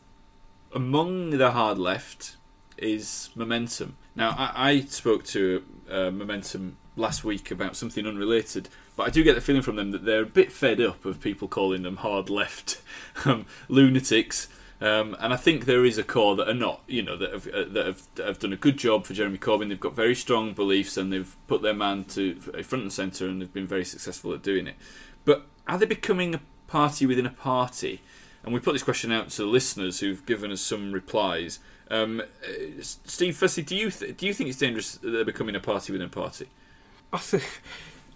among 0.73 1.31
the 1.31 1.51
hard 1.51 1.77
left 1.77 2.37
is 2.77 3.29
Momentum. 3.35 3.97
Now, 4.15 4.35
I, 4.37 4.71
I 4.71 4.79
spoke 4.81 5.25
to 5.25 5.63
uh, 5.89 6.11
Momentum 6.11 6.77
last 6.95 7.23
week 7.23 7.51
about 7.51 7.75
something 7.75 8.05
unrelated, 8.07 8.69
but 8.95 9.07
I 9.07 9.09
do 9.09 9.23
get 9.23 9.35
the 9.35 9.41
feeling 9.41 9.61
from 9.61 9.75
them 9.75 9.91
that 9.91 10.05
they're 10.05 10.23
a 10.23 10.27
bit 10.27 10.51
fed 10.51 10.79
up 10.79 11.05
of 11.05 11.19
people 11.19 11.47
calling 11.47 11.83
them 11.83 11.97
hard 11.97 12.29
left 12.29 12.81
um, 13.25 13.45
lunatics. 13.67 14.47
Um, 14.81 15.15
and 15.19 15.33
I 15.33 15.37
think 15.37 15.65
there 15.65 15.85
is 15.85 15.97
a 15.97 16.03
core 16.03 16.35
that 16.35 16.49
are 16.49 16.53
not, 16.53 16.81
you 16.87 17.01
know, 17.01 17.15
that 17.17 17.31
have, 17.31 17.47
uh, 17.47 17.63
that 17.69 17.85
have 17.85 18.01
have 18.17 18.39
done 18.39 18.51
a 18.51 18.57
good 18.57 18.77
job 18.77 19.05
for 19.05 19.13
Jeremy 19.13 19.37
Corbyn. 19.37 19.69
They've 19.69 19.79
got 19.79 19.95
very 19.95 20.15
strong 20.15 20.53
beliefs 20.53 20.97
and 20.97 21.13
they've 21.13 21.35
put 21.47 21.61
their 21.61 21.73
man 21.73 22.03
to 22.05 22.35
front 22.35 22.83
and 22.83 22.91
centre 22.91 23.27
and 23.27 23.41
they've 23.41 23.53
been 23.53 23.67
very 23.67 23.85
successful 23.85 24.33
at 24.33 24.43
doing 24.43 24.67
it. 24.67 24.75
But 25.23 25.47
are 25.67 25.77
they 25.77 25.85
becoming 25.85 26.35
a 26.35 26.41
party 26.67 27.05
within 27.05 27.25
a 27.25 27.31
party? 27.31 28.01
And 28.43 28.53
we 28.53 28.59
put 28.59 28.73
this 28.73 28.83
question 28.83 29.11
out 29.11 29.29
to 29.29 29.43
the 29.43 29.47
listeners 29.47 30.01
who've 30.01 30.25
given 30.25 30.51
us 30.51 30.61
some 30.61 30.91
replies. 30.91 31.59
Um, 31.89 32.21
uh, 32.21 32.81
Steve, 32.81 33.37
firstly, 33.37 33.63
do 33.63 33.75
you 33.75 33.91
th- 33.91 34.17
do 34.17 34.25
you 34.25 34.33
think 34.33 34.49
it's 34.49 34.57
dangerous 34.57 34.95
that 34.95 35.09
they're 35.09 35.25
becoming 35.25 35.55
a 35.55 35.59
party 35.59 35.91
within 35.91 36.07
a 36.07 36.09
party? 36.09 36.47
I 37.13 37.17
think, 37.19 37.61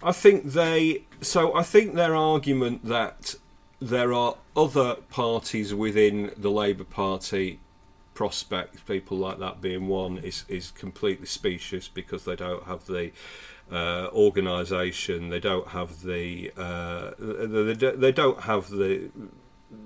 I 0.02 0.12
think 0.12 0.52
they. 0.52 1.04
So 1.20 1.54
I 1.54 1.62
think 1.62 1.94
their 1.94 2.14
argument 2.16 2.84
that 2.86 3.36
there 3.80 4.12
are 4.12 4.36
other 4.56 4.96
parties 5.10 5.72
within 5.72 6.32
the 6.36 6.50
Labour 6.50 6.84
Party 6.84 7.60
prospect, 8.14 8.86
people 8.86 9.16
like 9.16 9.38
that 9.38 9.60
being 9.60 9.88
one, 9.88 10.18
is 10.18 10.44
is 10.48 10.70
completely 10.72 11.26
specious 11.26 11.88
because 11.88 12.24
they 12.24 12.36
don't 12.36 12.64
have 12.64 12.86
the 12.86 13.12
uh, 13.70 14.08
organisation, 14.12 15.28
they 15.28 15.40
don't 15.40 15.68
have 15.68 16.02
the, 16.02 16.52
uh, 16.56 17.12
they, 17.18 17.74
they 17.74 17.90
they 17.92 18.12
don't 18.12 18.40
have 18.40 18.68
the 18.68 19.10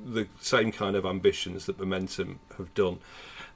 the 0.04 0.26
same 0.40 0.72
kind 0.72 0.96
of 0.96 1.04
ambitions 1.04 1.66
that 1.66 1.78
Momentum 1.78 2.40
have 2.56 2.72
done. 2.74 2.98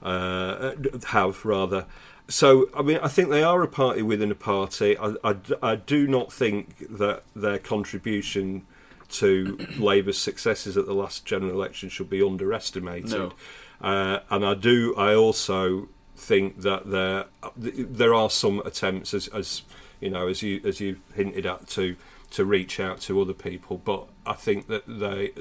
Uh, 0.03 0.73
have 1.09 1.45
rather. 1.45 1.87
So, 2.29 2.69
I 2.77 2.83
mean, 2.83 2.99
I 3.03 3.09
think 3.09 3.31
they 3.31 3.43
are 3.43 3.63
a 3.63 3.69
party 3.69 4.03
within 4.03 4.31
a 4.31 4.35
party. 4.35 4.97
I, 4.99 5.15
I, 5.25 5.37
I 5.63 5.77
do 5.77 6.07
not 6.07 6.33
think 6.33 6.99
that 6.99 7.23
their 7.35 7.59
contribution 7.59 8.67
to 9.11 9.67
Labour's 9.79 10.19
successes 10.19 10.77
at 10.77 10.87
the 10.87 10.93
last 10.93 11.25
general 11.25 11.53
election 11.53 11.89
should 11.89 12.11
be 12.11 12.23
underestimated. 12.23 13.11
No. 13.11 13.33
Uh, 13.81 14.21
and 14.31 14.45
I 14.45 14.55
do. 14.55 14.95
I 14.97 15.15
also 15.15 15.89
think 16.17 16.63
that 16.63 16.91
there 16.91 17.27
there 17.67 18.13
are 18.13 18.29
some 18.29 18.61
attempts, 18.61 19.15
as, 19.15 19.29
as 19.29 19.63
you 20.01 20.11
know, 20.11 20.29
as 20.29 20.43
you 20.43 20.61
as 20.65 20.81
you 20.81 21.01
hinted 21.15 21.47
at, 21.47 21.67
to 21.69 21.97
to 22.31 22.45
reach 22.45 22.79
out 22.79 23.01
to 23.03 23.21
other 23.21 23.33
people. 23.33 23.79
But 23.79 24.07
I 24.27 24.35
think 24.35 24.67
that 24.67 24.83
they 24.87 25.33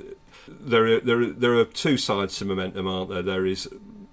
there 0.47 0.85
are, 0.85 0.99
there 0.99 1.21
are, 1.21 1.25
there 1.27 1.53
are 1.55 1.65
two 1.65 1.97
sides 1.97 2.37
to 2.37 2.45
momentum, 2.45 2.87
aren't 2.87 3.09
there? 3.09 3.23
There 3.23 3.45
is 3.45 3.67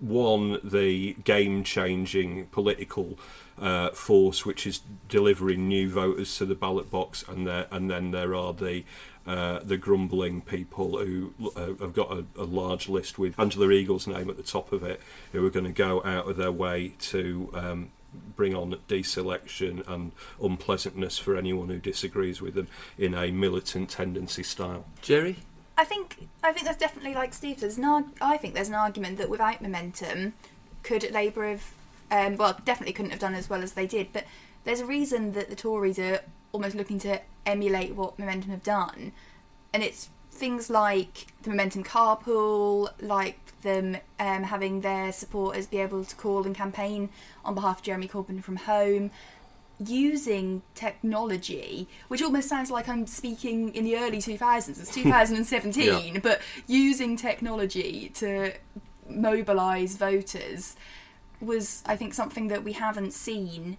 one 0.04 0.60
the 0.62 1.14
game 1.24 1.64
changing 1.64 2.46
political 2.46 3.18
uh, 3.58 3.90
force 3.90 4.44
which 4.44 4.66
is 4.66 4.80
delivering 5.08 5.68
new 5.68 5.88
voters 5.88 6.36
to 6.38 6.44
the 6.44 6.54
ballot 6.54 6.90
box, 6.90 7.24
and 7.28 7.46
there 7.46 7.66
and 7.70 7.90
then 7.90 8.10
there 8.10 8.34
are 8.34 8.52
the 8.52 8.84
uh, 9.26 9.60
the 9.62 9.76
grumbling 9.76 10.42
people 10.42 10.98
who 10.98 11.32
uh, 11.56 11.66
have 11.80 11.94
got 11.94 12.12
a, 12.12 12.24
a, 12.36 12.44
large 12.44 12.90
list 12.90 13.18
with 13.18 13.40
Angela 13.40 13.70
Eagle's 13.70 14.06
name 14.06 14.28
at 14.28 14.36
the 14.36 14.42
top 14.42 14.70
of 14.70 14.82
it, 14.82 15.00
who 15.32 15.44
are 15.46 15.50
going 15.50 15.64
to 15.64 15.72
go 15.72 16.02
out 16.04 16.28
of 16.28 16.36
their 16.36 16.52
way 16.52 16.92
to 16.98 17.50
um, 17.54 17.90
bring 18.36 18.54
on 18.54 18.76
deselection 18.86 19.86
and 19.88 20.12
unpleasantness 20.42 21.18
for 21.18 21.36
anyone 21.36 21.68
who 21.68 21.78
disagrees 21.78 22.42
with 22.42 22.54
them 22.54 22.68
in 22.98 23.14
a 23.14 23.30
militant 23.30 23.88
tendency 23.88 24.42
style. 24.42 24.84
Geri? 25.00 25.36
I 25.76 25.84
think 25.84 26.28
I 26.42 26.52
think 26.52 26.66
that's 26.66 26.78
definitely 26.78 27.14
like 27.14 27.34
Steve 27.34 27.58
says. 27.58 27.78
No, 27.78 28.06
I 28.20 28.36
think 28.36 28.54
there's 28.54 28.68
an 28.68 28.74
argument 28.74 29.18
that 29.18 29.28
without 29.28 29.60
momentum, 29.60 30.34
could 30.82 31.10
Labour 31.10 31.48
have, 31.48 31.72
um, 32.10 32.36
well, 32.36 32.58
definitely 32.64 32.92
couldn't 32.92 33.10
have 33.10 33.20
done 33.20 33.34
as 33.34 33.50
well 33.50 33.62
as 33.62 33.72
they 33.72 33.86
did. 33.86 34.12
But 34.12 34.24
there's 34.64 34.80
a 34.80 34.86
reason 34.86 35.32
that 35.32 35.48
the 35.48 35.56
Tories 35.56 35.98
are 35.98 36.20
almost 36.52 36.76
looking 36.76 36.98
to 37.00 37.20
emulate 37.44 37.94
what 37.94 38.18
Momentum 38.18 38.50
have 38.50 38.62
done, 38.62 39.12
and 39.72 39.82
it's 39.82 40.10
things 40.30 40.70
like 40.70 41.26
the 41.42 41.50
Momentum 41.50 41.84
carpool, 41.84 42.90
like 43.00 43.38
them 43.62 43.96
um, 44.20 44.44
having 44.44 44.82
their 44.82 45.10
supporters 45.10 45.66
be 45.66 45.78
able 45.78 46.04
to 46.04 46.14
call 46.16 46.44
and 46.44 46.54
campaign 46.54 47.08
on 47.44 47.54
behalf 47.54 47.78
of 47.78 47.82
Jeremy 47.82 48.06
Corbyn 48.06 48.42
from 48.42 48.56
home 48.56 49.10
using 49.78 50.62
technology, 50.74 51.88
which 52.08 52.22
almost 52.22 52.48
sounds 52.48 52.70
like 52.70 52.88
I'm 52.88 53.06
speaking 53.06 53.74
in 53.74 53.84
the 53.84 53.96
early 53.96 54.18
2000s, 54.18 54.68
it's 54.68 54.94
2017, 54.94 55.84
yeah. 56.14 56.20
but 56.20 56.40
using 56.66 57.16
technology 57.16 58.10
to 58.14 58.52
mobilise 59.08 59.96
voters 59.96 60.76
was, 61.40 61.82
I 61.86 61.96
think, 61.96 62.14
something 62.14 62.48
that 62.48 62.64
we 62.64 62.72
haven't 62.72 63.12
seen 63.12 63.76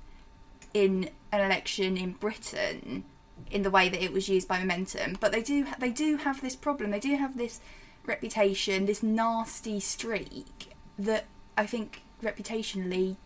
in 0.73 1.09
an 1.31 1.41
election 1.41 1.97
in 1.97 2.11
Britain 2.11 3.05
in 3.51 3.63
the 3.63 3.69
way 3.71 3.89
that 3.89 4.03
it 4.03 4.11
was 4.11 4.27
used 4.29 4.47
by 4.47 4.59
Momentum. 4.59 5.17
But 5.19 5.31
they 5.31 5.41
do 5.41 5.65
they 5.79 5.91
do 5.91 6.17
have 6.17 6.41
this 6.41 6.55
problem. 6.55 6.91
They 6.91 6.99
do 6.99 7.15
have 7.15 7.37
this 7.37 7.59
reputation, 8.05 8.85
this 8.85 9.01
nasty 9.01 9.79
streak 9.79 10.73
that 10.99 11.25
I 11.57 11.65
think 11.65 12.01
reputationally 12.21 13.17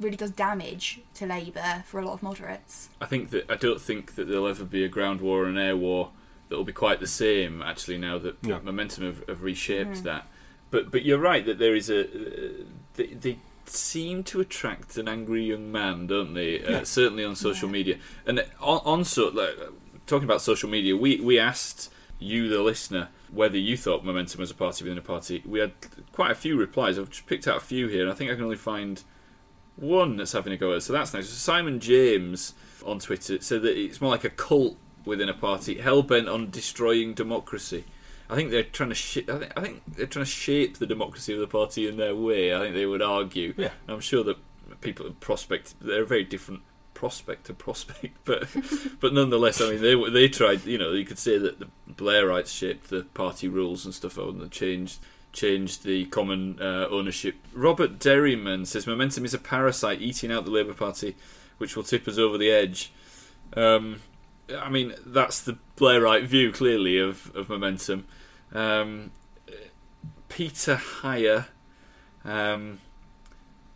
really 0.00 0.16
does 0.16 0.30
damage 0.30 1.00
to 1.14 1.26
Labour 1.26 1.84
for 1.86 2.00
a 2.00 2.04
lot 2.04 2.14
of 2.14 2.22
moderates. 2.22 2.88
I 3.00 3.06
think 3.06 3.30
that 3.30 3.50
I 3.50 3.56
don't 3.56 3.80
think 3.80 4.14
that 4.14 4.28
there'll 4.28 4.48
ever 4.48 4.64
be 4.64 4.84
a 4.84 4.88
ground 4.88 5.20
war 5.20 5.44
or 5.44 5.46
an 5.46 5.58
air 5.58 5.76
war 5.76 6.10
that 6.48 6.56
will 6.56 6.64
be 6.64 6.72
quite 6.72 7.00
the 7.00 7.06
same. 7.06 7.62
Actually, 7.62 7.98
now 7.98 8.18
that 8.18 8.36
yeah. 8.42 8.58
momentum 8.58 9.04
have, 9.04 9.26
have 9.28 9.42
reshaped 9.42 9.96
mm. 9.96 10.02
that, 10.02 10.26
but 10.70 10.90
but 10.90 11.04
you're 11.04 11.18
right 11.18 11.44
that 11.46 11.58
there 11.58 11.74
is 11.74 11.90
a 11.90 12.04
uh, 12.04 12.64
they, 12.94 13.06
they, 13.06 13.38
seem 13.68 14.22
to 14.22 14.38
attract 14.40 14.96
an 14.96 15.08
angry 15.08 15.42
young 15.42 15.72
man, 15.72 16.06
don't 16.06 16.34
they? 16.34 16.62
Uh, 16.62 16.70
yeah. 16.70 16.76
Uh, 16.78 16.84
certainly 16.84 17.24
on 17.24 17.34
social 17.34 17.68
yeah. 17.68 17.72
media, 17.72 17.98
and 18.24 18.38
on, 18.60 18.80
on 18.84 19.04
so 19.04 19.26
like, 19.28 19.56
talking 20.06 20.24
about 20.24 20.40
social 20.40 20.68
media, 20.68 20.96
we 20.96 21.20
we 21.20 21.38
asked 21.38 21.90
you, 22.18 22.48
the 22.48 22.62
listener, 22.62 23.08
whether 23.30 23.58
you 23.58 23.76
thought 23.76 24.04
momentum 24.04 24.40
was 24.40 24.50
a 24.50 24.54
party 24.54 24.84
within 24.84 24.98
a 24.98 25.02
party. 25.02 25.42
We 25.44 25.58
had 25.58 25.72
quite 26.12 26.30
a 26.30 26.34
few 26.34 26.56
replies. 26.56 26.98
I've 26.98 27.10
just 27.10 27.26
picked 27.26 27.46
out 27.46 27.56
a 27.58 27.60
few 27.60 27.88
here, 27.88 28.02
and 28.02 28.10
I 28.10 28.14
think 28.14 28.30
I 28.30 28.34
can 28.34 28.44
only 28.44 28.56
find 28.56 29.02
one 29.76 30.16
that's 30.16 30.32
having 30.32 30.52
a 30.52 30.56
go 30.56 30.74
at. 30.74 30.82
So 30.82 30.92
that's 30.92 31.14
nice. 31.14 31.28
So 31.28 31.34
Simon 31.34 31.80
James 31.80 32.54
on 32.84 32.98
Twitter 32.98 33.40
said 33.40 33.62
that 33.62 33.78
it's 33.78 34.00
more 34.00 34.10
like 34.10 34.24
a 34.24 34.30
cult 34.30 34.76
within 35.04 35.28
a 35.28 35.34
party, 35.34 35.78
hell 35.78 36.02
bent 36.02 36.28
on 36.28 36.50
destroying 36.50 37.14
democracy. 37.14 37.84
I 38.28 38.34
think 38.34 38.50
they're 38.50 38.64
trying 38.64 38.88
to. 38.88 38.94
Sh- 38.94 39.28
I, 39.28 39.38
think, 39.38 39.52
I 39.56 39.60
think 39.60 39.82
they're 39.86 40.06
trying 40.06 40.24
to 40.24 40.30
shape 40.30 40.78
the 40.78 40.86
democracy 40.86 41.32
of 41.32 41.38
the 41.40 41.46
party 41.46 41.88
in 41.88 41.96
their 41.96 42.14
way. 42.14 42.54
I 42.54 42.58
think 42.58 42.74
they 42.74 42.86
would 42.86 43.02
argue. 43.02 43.54
Yeah. 43.56 43.70
I'm 43.86 44.00
sure 44.00 44.24
that 44.24 44.36
people 44.80 45.10
prospect 45.20 45.74
they're 45.80 46.02
a 46.02 46.06
very 46.06 46.24
different 46.24 46.62
prospect 46.92 47.46
to 47.46 47.54
prospect, 47.54 48.16
but 48.24 48.48
but 49.00 49.12
nonetheless, 49.12 49.60
I 49.60 49.70
mean 49.70 49.82
they 49.82 50.10
they 50.10 50.28
tried. 50.28 50.64
You 50.64 50.78
know, 50.78 50.90
you 50.92 51.04
could 51.04 51.18
say 51.20 51.38
that 51.38 51.60
the 51.60 51.68
Blairites 51.88 52.48
shaped 52.48 52.90
the 52.90 53.04
party 53.14 53.46
rules 53.46 53.84
and 53.84 53.94
stuff 53.94 54.18
and 54.18 54.50
changed 54.50 54.98
changed 55.36 55.84
the 55.84 56.06
common 56.06 56.58
uh, 56.60 56.88
ownership. 56.90 57.36
Robert 57.52 57.98
Derryman 57.98 58.66
says 58.66 58.86
momentum 58.86 59.24
is 59.24 59.34
a 59.34 59.38
parasite 59.38 60.00
eating 60.00 60.32
out 60.32 60.44
the 60.44 60.50
Labour 60.50 60.74
Party, 60.74 61.14
which 61.58 61.76
will 61.76 61.84
tip 61.84 62.08
us 62.08 62.18
over 62.18 62.36
the 62.36 62.50
edge. 62.50 62.92
Um, 63.56 64.00
I 64.52 64.70
mean, 64.70 64.94
that's 65.04 65.40
the 65.40 65.58
Blairite 65.76 66.26
view, 66.26 66.50
clearly, 66.50 66.98
of, 66.98 67.30
of 67.36 67.48
momentum. 67.48 68.06
Um, 68.52 69.12
Peter 70.28 70.76
Heyer, 70.76 71.46
um, 72.24 72.80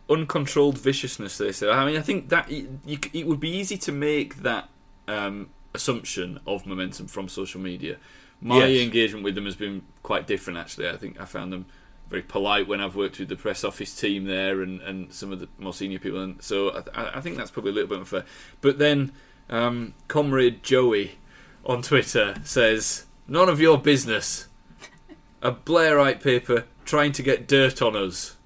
uncontrolled 0.09 0.77
viciousness. 0.77 1.37
They 1.37 1.51
said. 1.51 1.69
I 1.69 1.85
mean, 1.85 1.97
I 1.97 2.01
think 2.01 2.29
that 2.29 2.49
you, 2.51 2.99
it 3.13 3.27
would 3.27 3.39
be 3.39 3.49
easy 3.49 3.77
to 3.77 3.91
make 3.91 4.37
that 4.37 4.69
um, 5.07 5.49
assumption 5.73 6.39
of 6.45 6.65
momentum 6.65 7.07
from 7.07 7.27
social 7.27 7.61
media. 7.61 7.97
My 8.41 8.65
yes. 8.65 8.83
engagement 8.83 9.23
with 9.23 9.35
them 9.35 9.45
has 9.45 9.55
been 9.55 9.83
quite 10.03 10.27
different, 10.27 10.57
actually. 10.57 10.89
I 10.89 10.97
think 10.97 11.19
I 11.19 11.25
found 11.25 11.53
them 11.53 11.65
very 12.09 12.23
polite 12.23 12.67
when 12.67 12.81
I've 12.81 12.95
worked 12.95 13.19
with 13.19 13.29
the 13.29 13.35
press 13.35 13.63
office 13.63 13.95
team 13.95 14.25
there 14.25 14.61
and, 14.61 14.81
and 14.81 15.13
some 15.13 15.31
of 15.31 15.39
the 15.39 15.47
more 15.57 15.73
senior 15.73 15.99
people, 15.99 16.21
and 16.21 16.41
so 16.41 16.83
I, 16.93 17.17
I 17.17 17.21
think 17.21 17.37
that's 17.37 17.51
probably 17.51 17.71
a 17.71 17.73
little 17.73 17.89
bit 17.89 17.99
unfair. 17.99 18.25
But 18.59 18.79
then, 18.79 19.13
um, 19.49 19.93
comrade 20.07 20.61
Joey 20.63 21.13
on 21.65 21.81
Twitter 21.81 22.35
says, 22.43 23.05
"None 23.27 23.47
of 23.47 23.61
your 23.61 23.77
business." 23.77 24.47
A 25.43 25.51
Blairite 25.51 26.21
paper 26.21 26.65
trying 26.85 27.13
to 27.13 27.23
get 27.23 27.47
dirt 27.47 27.81
on 27.81 27.95
us. 27.95 28.37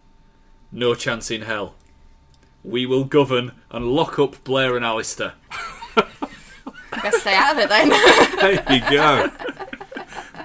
No 0.72 0.96
chance 0.96 1.30
in 1.30 1.42
hell. 1.42 1.76
We 2.64 2.86
will 2.86 3.04
govern 3.04 3.52
and 3.70 3.88
lock 3.88 4.18
up 4.18 4.42
Blair 4.46 4.78
and 4.78 4.86
Alastair. 4.86 5.34
Best 7.06 7.22
stay 7.22 7.36
out 7.36 7.56
of 7.56 7.60
it 7.60 7.70
then. 7.70 7.90
there 8.40 8.54
you 8.74 8.82
go. 8.90 9.30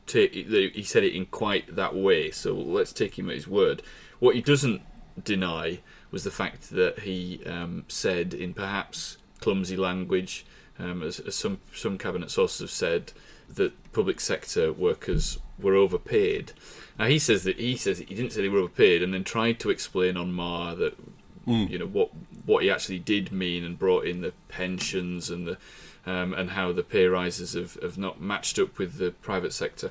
He 0.06 0.82
said 0.82 1.04
it 1.04 1.14
in 1.14 1.26
quite 1.26 1.76
that 1.76 1.94
way, 1.94 2.32
so 2.32 2.52
let's 2.52 2.92
take 2.92 3.16
him 3.16 3.28
at 3.28 3.36
his 3.36 3.46
word. 3.46 3.80
What 4.18 4.34
he 4.34 4.42
doesn't 4.42 4.82
deny 5.22 5.80
was 6.10 6.24
the 6.24 6.30
fact 6.30 6.70
that 6.70 7.00
he 7.00 7.40
um, 7.46 7.84
said 7.88 8.34
in 8.34 8.54
perhaps 8.54 9.16
clumsy 9.40 9.76
language, 9.76 10.44
um, 10.78 11.02
as, 11.02 11.20
as 11.20 11.34
some 11.34 11.60
some 11.74 11.98
cabinet 11.98 12.30
sources 12.30 12.60
have 12.60 12.70
said, 12.70 13.12
that 13.48 13.92
public 13.92 14.20
sector 14.20 14.72
workers 14.72 15.38
were 15.58 15.74
overpaid. 15.74 16.52
Now 16.98 17.06
he 17.06 17.18
says 17.18 17.44
that 17.44 17.58
he 17.58 17.76
says 17.76 17.98
he 17.98 18.14
didn't 18.14 18.32
say 18.32 18.42
they 18.42 18.48
were 18.48 18.58
overpaid, 18.58 19.02
and 19.02 19.12
then 19.12 19.24
tried 19.24 19.58
to 19.60 19.70
explain 19.70 20.16
on 20.16 20.32
Marr 20.32 20.74
that 20.76 20.96
you 21.46 21.78
know 21.78 21.86
what 21.86 22.10
what 22.46 22.62
he 22.62 22.70
actually 22.70 22.98
did 22.98 23.32
mean, 23.32 23.64
and 23.64 23.78
brought 23.78 24.04
in 24.04 24.20
the 24.20 24.32
pensions 24.48 25.30
and 25.30 25.46
the 25.46 25.58
um, 26.06 26.32
and 26.32 26.50
how 26.50 26.72
the 26.72 26.82
pay 26.82 27.06
rises 27.06 27.52
have, 27.52 27.74
have 27.82 27.98
not 27.98 28.20
matched 28.20 28.58
up 28.58 28.78
with 28.78 28.96
the 28.96 29.10
private 29.10 29.52
sector. 29.52 29.90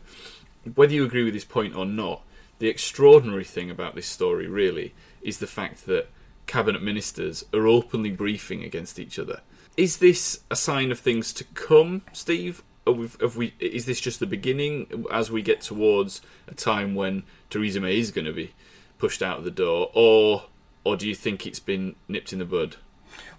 Whether 0.76 0.94
you 0.94 1.06
agree 1.06 1.24
with 1.24 1.34
his 1.34 1.46
point 1.46 1.76
or 1.76 1.86
not, 1.86 2.24
the 2.58 2.68
extraordinary 2.68 3.44
thing 3.44 3.70
about 3.70 3.96
this 3.96 4.08
story 4.08 4.48
really 4.48 4.94
is 5.22 5.40
the 5.40 5.48
fact 5.48 5.86
that 5.86 6.08
cabinet 6.48 6.82
ministers 6.82 7.46
are 7.54 7.68
openly 7.68 8.10
briefing 8.10 8.64
against 8.64 9.00
each 9.00 9.20
other. 9.20 9.42
Is 9.78 9.98
this 9.98 10.42
a 10.50 10.56
sign 10.56 10.92
of 10.92 11.00
things 11.00 11.32
to 11.34 11.44
come, 11.44 12.02
Steve? 12.12 12.64
Have 12.88 13.38
we, 13.38 13.54
is 13.60 13.86
this 13.86 14.02
just 14.02 14.20
the 14.20 14.26
beginning 14.26 15.06
as 15.12 15.30
we 15.30 15.44
get 15.44 15.62
towards 15.62 16.22
a 16.48 16.56
time 16.56 16.96
when 16.96 17.24
Theresa 17.50 17.80
May 17.80 18.00
is 18.00 18.12
going 18.12 18.26
to 18.26 18.34
be 18.34 18.54
pushed 18.98 19.22
out 19.22 19.38
of 19.38 19.44
the 19.44 19.52
door, 19.52 19.92
or 19.94 20.46
or 20.84 20.98
do 20.98 21.08
you 21.08 21.14
think 21.14 21.46
it's 21.46 21.60
been 21.60 21.96
nipped 22.08 22.34
in 22.34 22.40
the 22.40 22.46
bud? 22.46 22.78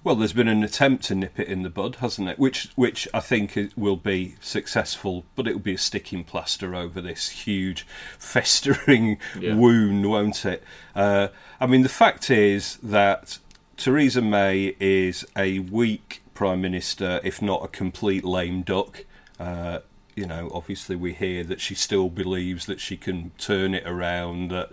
Well, 0.02 0.14
there's 0.14 0.32
been 0.32 0.48
an 0.48 0.62
attempt 0.64 1.04
to 1.04 1.14
nip 1.14 1.38
it 1.38 1.48
in 1.48 1.62
the 1.62 1.70
bud, 1.70 1.96
hasn't 1.96 2.28
it? 2.28 2.38
Which, 2.38 2.70
which 2.74 3.06
I 3.12 3.20
think 3.20 3.58
will 3.76 3.96
be 3.96 4.36
successful, 4.40 5.24
but 5.36 5.46
it 5.46 5.52
will 5.52 5.60
be 5.60 5.74
a 5.74 5.78
sticking 5.78 6.24
plaster 6.24 6.74
over 6.74 7.00
this 7.00 7.28
huge, 7.28 7.86
festering 8.18 9.18
Yeah. 9.38 9.54
wound, 9.54 10.08
won't 10.08 10.44
it? 10.46 10.62
Uh, 10.94 11.28
I 11.60 11.66
mean, 11.66 11.82
the 11.82 11.88
fact 11.88 12.30
is 12.30 12.76
that 12.82 13.38
Theresa 13.76 14.22
May 14.22 14.74
is 14.80 15.24
a 15.36 15.58
weak 15.58 16.22
prime 16.34 16.60
minister, 16.60 17.20
if 17.22 17.42
not 17.42 17.62
a 17.64 17.68
complete 17.68 18.24
lame 18.24 18.62
duck. 18.62 19.04
Uh, 19.38 19.80
you 20.16 20.26
know, 20.26 20.50
obviously 20.52 20.96
we 20.96 21.12
hear 21.12 21.44
that 21.44 21.60
she 21.60 21.74
still 21.74 22.08
believes 22.08 22.66
that 22.66 22.80
she 22.80 22.96
can 22.96 23.32
turn 23.38 23.74
it 23.74 23.86
around. 23.86 24.50
That 24.50 24.70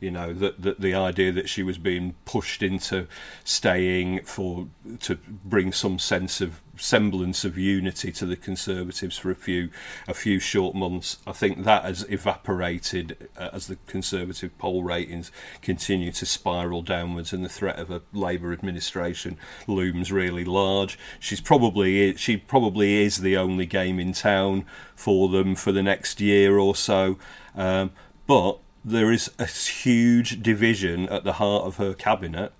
you 0.00 0.10
know 0.10 0.32
that, 0.32 0.62
that 0.62 0.80
the 0.80 0.94
idea 0.94 1.32
that 1.32 1.48
she 1.48 1.62
was 1.62 1.78
being 1.78 2.14
pushed 2.24 2.62
into 2.62 3.06
staying 3.44 4.24
for 4.24 4.68
to 5.00 5.18
bring 5.44 5.72
some 5.72 5.98
sense 5.98 6.40
of 6.40 6.60
semblance 6.76 7.44
of 7.44 7.56
unity 7.56 8.12
to 8.12 8.26
the 8.26 8.36
Conservatives 8.36 9.16
for 9.16 9.30
a 9.30 9.34
few 9.34 9.70
a 10.08 10.14
few 10.14 10.38
short 10.38 10.74
months. 10.74 11.18
I 11.26 11.32
think 11.32 11.64
that 11.64 11.84
has 11.84 12.06
evaporated 12.10 13.28
uh, 13.36 13.50
as 13.52 13.66
the 13.66 13.76
Conservative 13.86 14.56
poll 14.58 14.82
ratings 14.82 15.30
continue 15.62 16.12
to 16.12 16.26
spiral 16.26 16.82
downwards, 16.82 17.32
and 17.32 17.44
the 17.44 17.48
threat 17.48 17.78
of 17.78 17.90
a 17.90 18.02
Labour 18.12 18.52
administration 18.52 19.36
looms 19.66 20.10
really 20.12 20.44
large. 20.44 20.98
She's 21.20 21.40
probably 21.40 22.16
she 22.16 22.36
probably 22.36 23.02
is 23.02 23.18
the 23.18 23.36
only 23.36 23.66
game 23.66 23.98
in 23.98 24.12
town 24.12 24.64
for 24.94 25.28
them 25.28 25.54
for 25.54 25.72
the 25.72 25.82
next 25.82 26.20
year 26.20 26.58
or 26.58 26.74
so, 26.74 27.18
um, 27.54 27.90
but 28.26 28.58
there 28.84 29.10
is 29.10 29.30
a 29.38 29.46
huge 29.46 30.42
division 30.42 31.08
at 31.08 31.24
the 31.24 31.34
heart 31.34 31.64
of 31.64 31.76
her 31.76 31.94
cabinet 31.94 32.52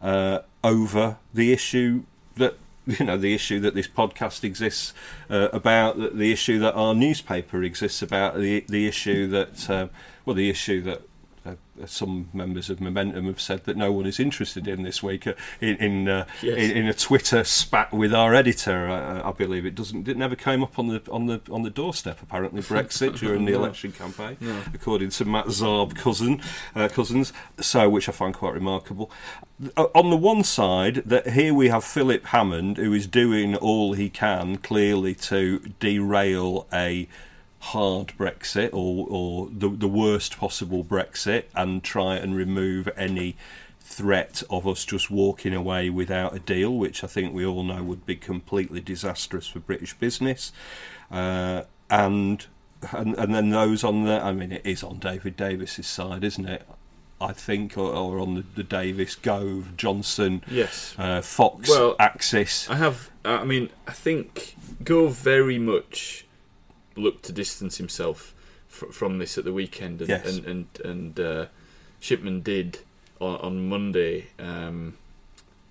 uh, 0.00 0.40
over 0.62 1.16
the 1.32 1.52
issue 1.52 2.04
that 2.36 2.56
you 2.98 3.04
know 3.04 3.16
the 3.16 3.34
issue 3.34 3.60
that 3.60 3.74
this 3.74 3.88
podcast 3.88 4.44
exists 4.44 4.92
uh, 5.30 5.48
about, 5.52 5.96
the 6.16 6.32
issue 6.32 6.58
that 6.58 6.74
our 6.74 6.94
newspaper 6.94 7.62
exists 7.62 8.02
about, 8.02 8.36
the 8.36 8.64
the 8.68 8.86
issue 8.86 9.26
that 9.28 9.70
um, 9.70 9.90
well 10.24 10.34
the 10.34 10.50
issue 10.50 10.80
that. 10.82 11.02
Uh, 11.46 11.56
some 11.84 12.30
members 12.32 12.70
of 12.70 12.80
Momentum 12.80 13.26
have 13.26 13.40
said 13.40 13.64
that 13.64 13.76
no 13.76 13.92
one 13.92 14.06
is 14.06 14.18
interested 14.18 14.66
in 14.66 14.82
this 14.82 15.02
week 15.02 15.26
uh, 15.26 15.34
in 15.60 15.76
in, 15.76 16.08
uh, 16.08 16.24
Yes. 16.42 16.56
in 16.56 16.70
in 16.78 16.88
a 16.88 16.94
Twitter 16.94 17.44
spat 17.44 17.92
with 17.92 18.14
our 18.14 18.34
editor. 18.34 18.88
Uh, 18.88 19.28
I 19.28 19.32
believe 19.32 19.66
it 19.66 19.74
doesn't. 19.74 20.08
It 20.08 20.16
never 20.16 20.36
came 20.36 20.62
up 20.62 20.78
on 20.78 20.88
the 20.88 21.02
on 21.10 21.26
the 21.26 21.42
on 21.50 21.62
the 21.62 21.70
doorstep. 21.70 22.22
Apparently, 22.22 22.62
Brexit 22.72 23.18
during 23.18 23.44
the 23.44 23.52
election 23.52 23.92
campaign, 23.92 24.38
according 24.72 25.10
to 25.10 25.24
Matt 25.26 25.46
Zarb-Cousin 25.46 26.40
uh, 26.74 26.88
cousins. 26.88 27.32
So, 27.60 27.90
which 27.90 28.08
I 28.08 28.12
find 28.12 28.32
quite 28.32 28.54
remarkable. 28.54 29.10
Uh, 29.76 29.88
on 29.94 30.08
the 30.10 30.16
one 30.16 30.44
side, 30.44 31.02
that 31.04 31.28
here 31.30 31.52
we 31.52 31.68
have 31.68 31.84
Philip 31.84 32.24
Hammond, 32.26 32.78
who 32.78 32.92
is 32.94 33.06
doing 33.06 33.54
all 33.56 33.92
he 33.92 34.08
can 34.08 34.56
clearly 34.56 35.14
to 35.16 35.58
derail 35.78 36.66
a 36.72 37.06
hard 37.72 38.08
Brexit 38.18 38.70
or, 38.72 39.06
or 39.08 39.48
the, 39.50 39.68
the 39.68 39.88
worst 39.88 40.36
possible 40.38 40.84
Brexit 40.84 41.44
and 41.54 41.82
try 41.82 42.16
and 42.16 42.36
remove 42.36 42.88
any 42.96 43.36
threat 43.80 44.42
of 44.50 44.66
us 44.66 44.84
just 44.84 45.10
walking 45.10 45.54
away 45.54 45.88
without 45.90 46.34
a 46.34 46.38
deal, 46.38 46.74
which 46.76 47.02
I 47.04 47.06
think 47.06 47.32
we 47.34 47.44
all 47.46 47.62
know 47.64 47.82
would 47.82 48.04
be 48.06 48.16
completely 48.16 48.80
disastrous 48.80 49.46
for 49.46 49.60
British 49.60 49.94
business. 49.94 50.52
Uh, 51.10 51.62
and, 51.90 52.46
and 52.92 53.14
and 53.16 53.34
then 53.34 53.50
those 53.50 53.84
on 53.84 54.04
the, 54.04 54.20
I 54.22 54.32
mean, 54.32 54.52
it 54.52 54.62
is 54.66 54.82
on 54.82 54.98
David 54.98 55.36
Davis's 55.36 55.86
side, 55.86 56.24
isn't 56.24 56.46
it? 56.46 56.66
I 57.20 57.32
think, 57.32 57.78
or, 57.78 57.92
or 57.92 58.18
on 58.18 58.34
the, 58.34 58.44
the 58.56 58.62
Davis, 58.64 59.14
Gove, 59.14 59.76
Johnson, 59.76 60.42
Yes. 60.50 60.94
uh, 60.98 61.22
Fox 61.22 61.70
Well, 61.70 61.94
axis. 61.98 62.68
I 62.68 62.74
have. 62.76 63.10
I 63.24 63.44
mean, 63.44 63.70
I 63.86 63.92
think 63.92 64.56
Gove 64.82 65.14
very 65.14 65.58
much 65.58 66.26
looked 66.96 67.24
to 67.26 67.32
distance 67.32 67.76
himself 67.78 68.34
fr- 68.68 68.86
from 68.92 69.18
this 69.18 69.36
at 69.38 69.44
the 69.44 69.52
weekend, 69.52 70.00
and 70.00 70.08
Yes. 70.10 70.26
and 70.36 70.46
and, 70.46 70.66
and 70.84 71.20
uh, 71.20 71.46
Shipman 72.00 72.42
did 72.42 72.78
on, 73.20 73.36
on 73.40 73.68
Monday 73.68 74.26
um, 74.38 74.96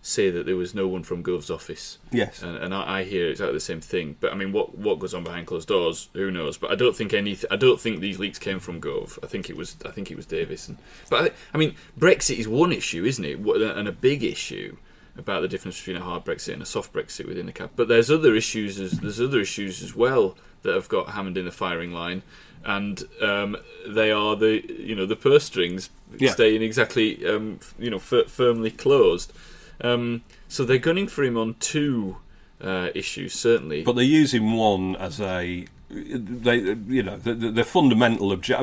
say 0.02 0.30
that 0.30 0.46
there 0.46 0.58
was 0.58 0.76
no 0.76 0.86
one 0.88 1.02
from 1.04 1.22
Gove's 1.22 1.50
office. 1.50 1.98
Yes. 2.12 2.42
and, 2.44 2.58
and 2.58 2.74
I, 2.74 3.00
I 3.00 3.04
hear 3.04 3.28
exactly 3.30 3.54
the 3.54 3.60
same 3.62 3.80
thing. 3.80 4.18
But 4.20 4.34
I 4.34 4.36
mean, 4.36 4.52
what 4.52 4.78
what 4.78 5.00
goes 5.00 5.14
on 5.14 5.24
behind 5.24 5.48
closed 5.48 5.68
doors? 5.68 6.10
Who 6.14 6.30
knows? 6.32 6.58
But 6.58 6.72
I 6.72 6.76
don't 6.76 6.96
think 6.96 7.14
any. 7.14 7.38
I 7.50 7.56
don't 7.56 7.80
think 7.80 8.00
these 8.00 8.20
leaks 8.20 8.40
came 8.40 8.60
from 8.60 8.80
Gove. 8.80 9.18
I 9.24 9.28
think 9.28 9.50
it 9.50 9.56
was. 9.58 9.78
I 9.86 9.92
think 9.92 10.12
it 10.12 10.18
was 10.18 10.26
Davis. 10.26 10.68
And, 10.68 10.78
but 11.10 11.32
I, 11.32 11.36
I 11.54 11.58
mean, 11.58 11.76
Brexit 11.98 12.38
is 12.38 12.48
one 12.48 12.72
issue, 12.74 13.06
isn't 13.06 13.24
it? 13.26 13.40
And 13.40 13.88
a 13.88 13.92
big 13.94 14.24
issue 14.24 14.78
about 15.18 15.42
the 15.42 15.48
difference 15.48 15.78
between 15.78 15.98
a 15.98 16.02
hard 16.04 16.26
Brexit 16.26 16.54
and 16.54 16.62
a 16.62 16.66
soft 16.66 16.92
Brexit 16.94 17.28
within 17.28 17.46
the 17.46 17.52
cap. 17.52 17.72
But 17.76 17.88
there's 17.88 18.10
other 18.10 18.36
issues. 18.36 18.80
As, 18.80 18.94
there's 19.00 19.22
other 19.22 19.40
issues 19.42 19.84
as 19.84 19.96
well 19.96 20.36
that 20.64 20.74
have 20.74 20.90
got 20.90 21.10
Hammond 21.10 21.38
in 21.38 21.46
the 21.46 21.52
firing 21.52 21.92
line, 21.92 22.24
and 22.66 23.04
um, 23.22 23.58
they 23.88 24.12
are 24.12 24.36
the 24.36 24.64
you 24.82 24.96
know 24.96 25.06
the 25.06 25.16
purse 25.16 25.44
strings 25.44 25.90
Yeah. 26.18 26.32
staying 26.32 26.62
exactly 26.62 27.26
um, 27.28 27.60
you 27.78 27.90
know 27.90 27.98
f- 27.98 28.28
firmly 28.30 28.72
closed. 28.72 29.34
Um, 29.82 30.24
so 30.48 30.64
they're 30.66 30.78
gunning 30.78 31.08
for 31.08 31.24
him 31.24 31.38
on 31.38 31.56
two 31.60 32.18
uh, 32.62 32.90
issues, 32.96 33.34
certainly. 33.34 33.84
But 33.84 33.94
they're 33.96 34.04
using 34.06 34.54
one 34.54 34.96
as 34.96 35.20
a 35.20 35.66
they 35.94 36.58
you 36.88 37.04
know 37.04 37.18
the, 37.18 37.34
the, 37.34 37.52
the 37.52 37.64
fundamental 37.64 38.32
object 38.32 38.60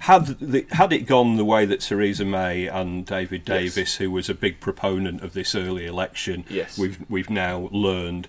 had 0.00 0.26
the, 0.38 0.66
had 0.72 0.92
it 0.92 1.06
gone 1.06 1.36
the 1.36 1.44
way 1.44 1.64
that 1.66 1.80
Theresa 1.80 2.24
May 2.24 2.66
and 2.66 3.04
David 3.04 3.42
Yes. 3.46 3.74
Davis 3.74 3.96
who 3.96 4.10
was 4.10 4.28
a 4.28 4.34
big 4.34 4.60
proponent 4.60 5.22
of 5.22 5.32
this 5.34 5.54
early 5.54 5.86
election 5.86 6.44
Yes. 6.48 6.78
we've 6.78 6.98
we've 7.10 7.30
now 7.30 7.68
learned 7.72 8.28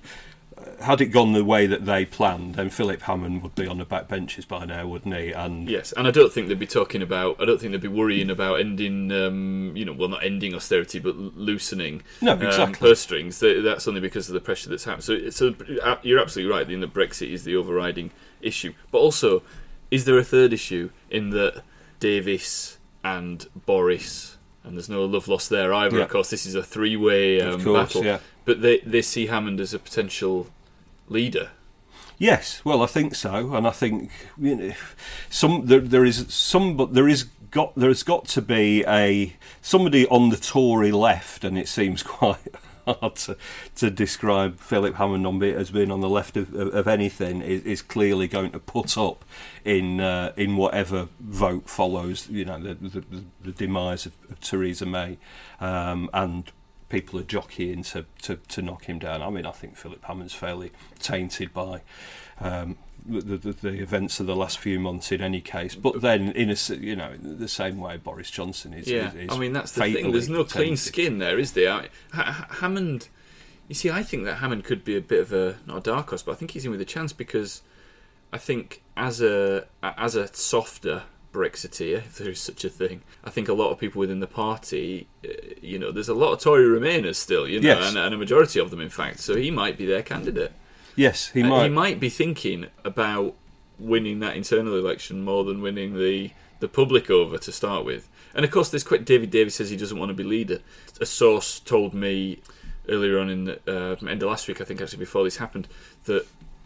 had 0.81 1.01
it 1.01 1.07
gone 1.07 1.33
the 1.33 1.43
way 1.43 1.67
that 1.67 1.86
they 1.86 2.05
planned 2.05 2.55
then 2.55 2.69
Philip 2.69 3.01
Hammond 3.01 3.41
would 3.43 3.55
be 3.55 3.67
on 3.67 3.77
the 3.77 3.86
back 3.86 4.07
benches 4.07 4.45
by 4.45 4.65
now 4.65 4.88
wouldn't 4.88 5.15
he 5.15 5.31
and 5.31 5.69
Yes, 5.69 5.91
and 5.93 6.07
I 6.07 6.12
don't 6.12 6.31
think 6.31 6.47
they'd 6.47 6.59
be 6.59 6.67
talking 6.67 7.01
about. 7.01 7.41
I 7.41 7.45
don't 7.45 7.59
think 7.59 7.71
they'd 7.71 7.81
be 7.81 7.88
worrying 7.88 8.29
about 8.29 8.59
ending. 8.59 9.12
Um, 9.12 9.73
you 9.75 9.86
know, 9.86 9.93
well, 9.93 10.09
not 10.09 10.23
ending 10.23 10.53
austerity, 10.53 10.99
but 10.99 11.15
loosening. 11.15 12.03
No, 12.21 12.33
um, 12.33 12.41
exactly. 12.41 12.89
purse 12.89 12.99
strings. 12.99 13.39
That's 13.39 13.88
only 13.88 14.01
because 14.01 14.27
of 14.29 14.33
the 14.33 14.41
pressure 14.41 14.69
that's 14.69 14.83
happened. 14.83 15.03
So, 15.03 15.29
so 15.29 15.55
uh, 15.81 15.97
you're 16.03 16.19
absolutely 16.19 16.53
right. 16.53 16.69
In 16.69 16.81
that 16.81 16.93
Brexit 16.93 17.31
is 17.31 17.43
the 17.43 17.55
overriding 17.55 18.12
issue, 18.41 18.73
but 18.91 18.99
also, 18.99 19.41
is 19.89 20.05
there 20.05 20.17
a 20.17 20.23
third 20.23 20.53
issue 20.53 20.89
in 21.09 21.31
that 21.31 21.63
Davis 21.99 22.77
and 23.03 23.47
Boris, 23.65 24.38
and 24.63 24.75
there's 24.75 24.89
no 24.89 25.05
love 25.05 25.27
lost 25.27 25.49
there 25.49 25.73
either. 25.73 25.97
Yeah. 25.97 26.03
Of 26.03 26.09
course, 26.09 26.29
this 26.29 26.45
is 26.45 26.55
a 26.55 26.63
three-way 26.63 27.41
um, 27.41 27.63
course, 27.63 27.93
battle. 27.93 28.05
yeah. 28.05 28.19
But 28.45 28.62
they 28.62 28.79
they 28.79 29.01
see 29.01 29.27
Hammond 29.27 29.59
as 29.59 29.73
a 29.73 29.79
potential 29.79 30.47
leader. 31.13 31.52
Yes, 32.17 32.63
well, 32.63 32.84
I 32.84 32.88
think 32.88 33.15
so, 33.15 33.56
and 33.56 33.65
I 33.65 33.71
think 33.71 34.12
you 34.38 34.56
know, 34.56 34.73
some 35.30 35.65
there, 35.65 35.80
there 35.80 36.06
is 36.06 36.26
some, 36.34 36.78
but 36.78 36.93
there 36.93 37.08
is 37.08 37.23
got 37.52 37.76
there 37.76 37.89
has 37.89 38.04
got 38.04 38.26
to 38.26 38.41
be 38.41 38.84
a 38.88 39.34
somebody 39.62 40.08
on 40.08 40.30
the 40.30 40.38
Tory 40.38 40.91
left, 40.91 41.43
and 41.43 41.58
it 41.58 41.67
seems 41.67 42.04
quite 42.21 42.39
hard 42.86 43.15
to, 43.15 43.38
to 43.76 43.89
describe 43.89 44.60
Philip 44.60 44.95
Hammond 44.95 45.26
on 45.26 45.41
as 45.43 45.71
being 45.71 45.91
on 45.91 46.02
the 46.02 46.10
left 46.10 46.36
of, 46.36 46.54
of, 46.54 46.73
of 46.73 46.88
anything 46.88 47.41
is, 47.41 47.63
is 47.63 47.82
clearly 47.82 48.28
going 48.28 48.52
to 48.52 48.60
put 48.60 48.97
up 48.97 49.23
in 49.63 49.99
uh, 49.99 50.34
in 50.36 50.58
whatever 50.58 51.08
vote 51.19 51.69
follows. 51.69 52.30
You 52.30 52.45
know, 52.45 52.60
the 52.60 52.73
the, 52.76 52.99
the, 52.99 53.23
the 53.43 53.52
demise 53.52 54.06
of, 54.06 54.13
of 54.30 54.39
Theresa 54.39 54.86
May 54.86 55.17
um, 55.60 56.10
and 56.13 56.52
people 56.93 57.19
are 57.19 57.23
jockeying 57.23 57.82
to, 57.82 58.06
to, 58.21 58.36
to 58.47 58.62
knock 58.62 58.86
him 58.86 58.99
down. 58.99 59.23
I 59.23 59.29
mean, 59.32 59.47
I 59.47 59.51
think 59.51 59.75
Philip 59.75 60.06
Hammond's 60.06 60.36
fairly 60.36 60.71
tainted 60.99 61.51
by 61.51 61.82
um, 62.39 62.77
the, 63.03 63.36
the, 63.36 63.51
the 63.51 63.82
events 63.82 64.19
of 64.19 64.27
the 64.27 64.36
last 64.36 64.60
few 64.60 64.79
months 64.79 65.12
in 65.12 65.19
any 65.19 65.41
case. 65.41 65.73
But 65.73 66.01
then, 66.01 66.29
in 66.34 66.51
a 66.51 66.75
you 66.75 66.95
know, 66.95 67.15
the 67.17 67.47
same 67.47 67.79
way 67.79 67.97
Boris 67.97 68.29
Johnson 68.29 68.75
is. 68.75 68.88
Yeah, 68.88 69.08
is, 69.10 69.15
is 69.15 69.29
I 69.32 69.39
mean 69.39 69.53
that's 69.53 69.71
the 69.71 69.82
thing. 69.82 70.12
There's 70.12 70.29
no 70.29 70.43
clean 70.43 70.77
skin 70.77 71.17
there, 71.17 71.39
is 71.39 71.53
there? 71.53 71.71
I, 71.71 71.89
Ha- 72.13 72.32
Ha- 72.32 72.47
Hammond. 72.60 73.10
You 73.67 73.73
see, 73.73 73.89
I 73.89 74.03
think 74.03 74.25
that 74.25 74.36
Hammond 74.36 74.63
could 74.63 74.86
be 74.86 74.95
a 74.95 75.01
bit 75.01 75.21
of 75.21 75.34
a 75.34 75.58
not 75.65 75.77
a 75.77 75.82
dark 75.82 76.10
horse, 76.10 76.21
but 76.21 76.34
I 76.34 76.36
think 76.36 76.51
he's 76.51 76.63
in 76.63 76.69
with 76.69 76.82
a 76.82 76.86
chance 76.86 77.12
because 77.12 77.63
I 78.32 78.38
think 78.38 78.84
as 78.95 79.19
a 79.19 79.65
as 79.82 80.15
a 80.15 80.27
softer 80.36 81.03
Brexiteer, 81.33 81.97
if 82.07 82.17
there 82.17 82.29
is 82.29 82.39
such 82.39 82.63
a 82.63 82.69
thing, 82.69 83.01
I 83.25 83.29
think 83.29 83.49
a 83.49 83.53
lot 83.53 83.71
of 83.71 83.79
people 83.79 83.99
within 83.99 84.19
the 84.21 84.27
party, 84.27 85.07
uh, 85.25 85.29
you 85.61 85.77
know, 85.79 85.91
there's 85.91 86.09
a 86.09 86.13
lot 86.13 86.31
of 86.33 86.39
Tory 86.39 86.63
Remainers 86.65 87.15
still, 87.15 87.47
you 87.47 87.59
know, 87.59 87.67
Yes. 87.69 87.89
and, 87.89 87.97
and 87.97 88.13
a 88.13 88.17
majority 88.17 88.59
of 88.59 88.69
them, 88.71 88.79
in 88.79 88.89
fact. 88.89 89.19
So 89.19 89.35
he 89.35 89.51
might 89.51 89.77
be 89.77 89.85
their 89.85 90.03
candidate. 90.03 90.51
Yes, 90.95 91.29
he 91.29 91.41
Uh, 91.41 91.47
might. 91.47 91.63
he 91.63 91.69
might 91.69 91.99
be 91.99 92.09
thinking 92.09 92.67
about 92.85 93.33
winning 93.79 94.19
that 94.19 94.37
internal 94.37 94.77
election 94.77 95.23
more 95.23 95.43
than 95.43 95.61
winning 95.61 95.97
the 95.97 96.31
the 96.59 96.67
public 96.69 97.09
over 97.09 97.37
to 97.37 97.51
start 97.51 97.83
with. 97.83 98.07
And 98.33 98.45
of 98.45 98.51
course, 98.51 98.69
this 98.69 98.83
quick 98.83 99.03
David 99.03 99.29
Davis 99.31 99.55
says 99.55 99.69
he 99.69 99.75
doesn't 99.75 99.97
want 99.99 100.09
to 100.11 100.13
be 100.13 100.23
leader. 100.23 100.59
A 101.01 101.05
source 101.05 101.59
told 101.59 101.93
me 101.93 102.39
earlier 102.87 103.19
on 103.19 103.29
in 103.29 103.43
the 103.45 103.59
uh, 103.67 103.95
end 104.09 104.23
of 104.23 104.29
last 104.29 104.47
week, 104.47 104.61
I 104.61 104.63
think 104.63 104.79
actually 104.79 104.99
before 104.99 105.25
this 105.25 105.37
happened, 105.37 105.67
that 106.05 106.25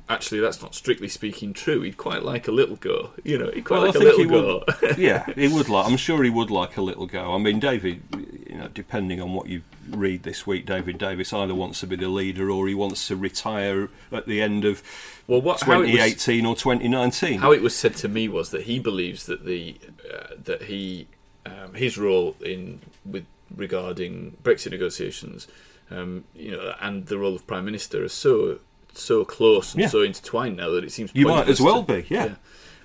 actually 0.10 0.39
that's 0.39 0.62
not 0.62 0.74
strictly 0.76 1.08
speaking 1.08 1.54
true. 1.54 1.82
He'd 1.82 1.98
quite 1.98 2.24
like 2.24 2.48
a 2.48 2.52
little 2.52 2.76
go. 2.78 3.12
You 3.24 3.38
know, 3.38 3.52
he'd 3.52 3.65
quite 3.65 3.78
Well, 3.80 3.88
like 3.88 3.96
I 3.96 4.00
a 4.00 4.04
little 4.04 4.26
go. 4.26 4.63
would. 4.82 4.98
yeah, 4.98 5.26
he 5.36 5.48
would 5.48 5.70
like. 5.70 5.86
I'm 5.88 5.98
sure 5.98 6.24
he 6.24 6.30
would 6.30 6.50
like 6.52 6.78
a 6.78 6.82
little 6.82 7.06
go. 7.08 7.34
I 7.34 7.38
mean, 7.38 7.60
David. 7.60 8.02
You 8.50 8.58
know, 8.63 8.67
depending 8.70 9.22
on 9.22 9.34
what 9.34 9.48
you 9.48 9.62
read 9.89 10.24
this 10.24 10.48
week, 10.48 10.65
David 10.65 10.98
Davis 10.98 11.32
either 11.34 11.54
wants 11.54 11.80
to 11.82 11.88
be 11.88 11.96
the 11.96 12.08
leader 12.10 12.50
or 12.50 12.67
he 12.67 12.74
wants 12.74 13.08
to 13.10 13.15
retire 13.15 13.89
at 14.12 14.26
the 14.26 14.41
end 14.41 14.65
of 14.65 14.82
Well, 15.28 15.41
what 15.41 15.62
how 15.62 15.74
it 15.82 15.91
was- 15.91 15.91
2018 15.91 16.46
or 16.46 16.56
2019. 16.56 17.39
How 17.39 17.52
it 17.52 17.62
was 17.62 17.76
said 17.76 17.96
to 17.98 18.08
me 18.08 18.28
was 18.28 18.50
that 18.52 18.63
he 18.63 18.80
believes 18.80 19.26
that 19.28 19.46
the 19.46 19.76
uh, 20.12 20.36
that 20.43 20.63
he 20.63 21.08
um, 21.46 21.74
his 21.76 21.98
role 21.98 22.36
in 22.41 22.80
with 23.06 23.26
regarding 23.56 24.38
Brexit 24.43 24.72
negotiations, 24.72 25.48
um, 25.91 26.24
you 26.36 26.52
know, 26.52 26.74
and 26.82 27.06
the 27.08 27.17
role 27.17 27.36
of 27.36 27.46
prime 27.48 27.65
minister 27.65 28.04
is 28.04 28.13
so 28.13 28.60
so 29.00 29.24
close 29.26 29.74
and 29.74 29.82
Yeah. 29.84 29.90
so 29.90 30.02
intertwined 30.02 30.58
now 30.58 30.70
that 30.72 30.84
it 30.84 30.92
seems 30.92 31.12
You 31.14 31.28
might 31.28 31.48
as 31.48 31.62
well 31.62 31.84
to- 31.84 31.94
be, 32.02 32.06
yeah. 32.10 32.36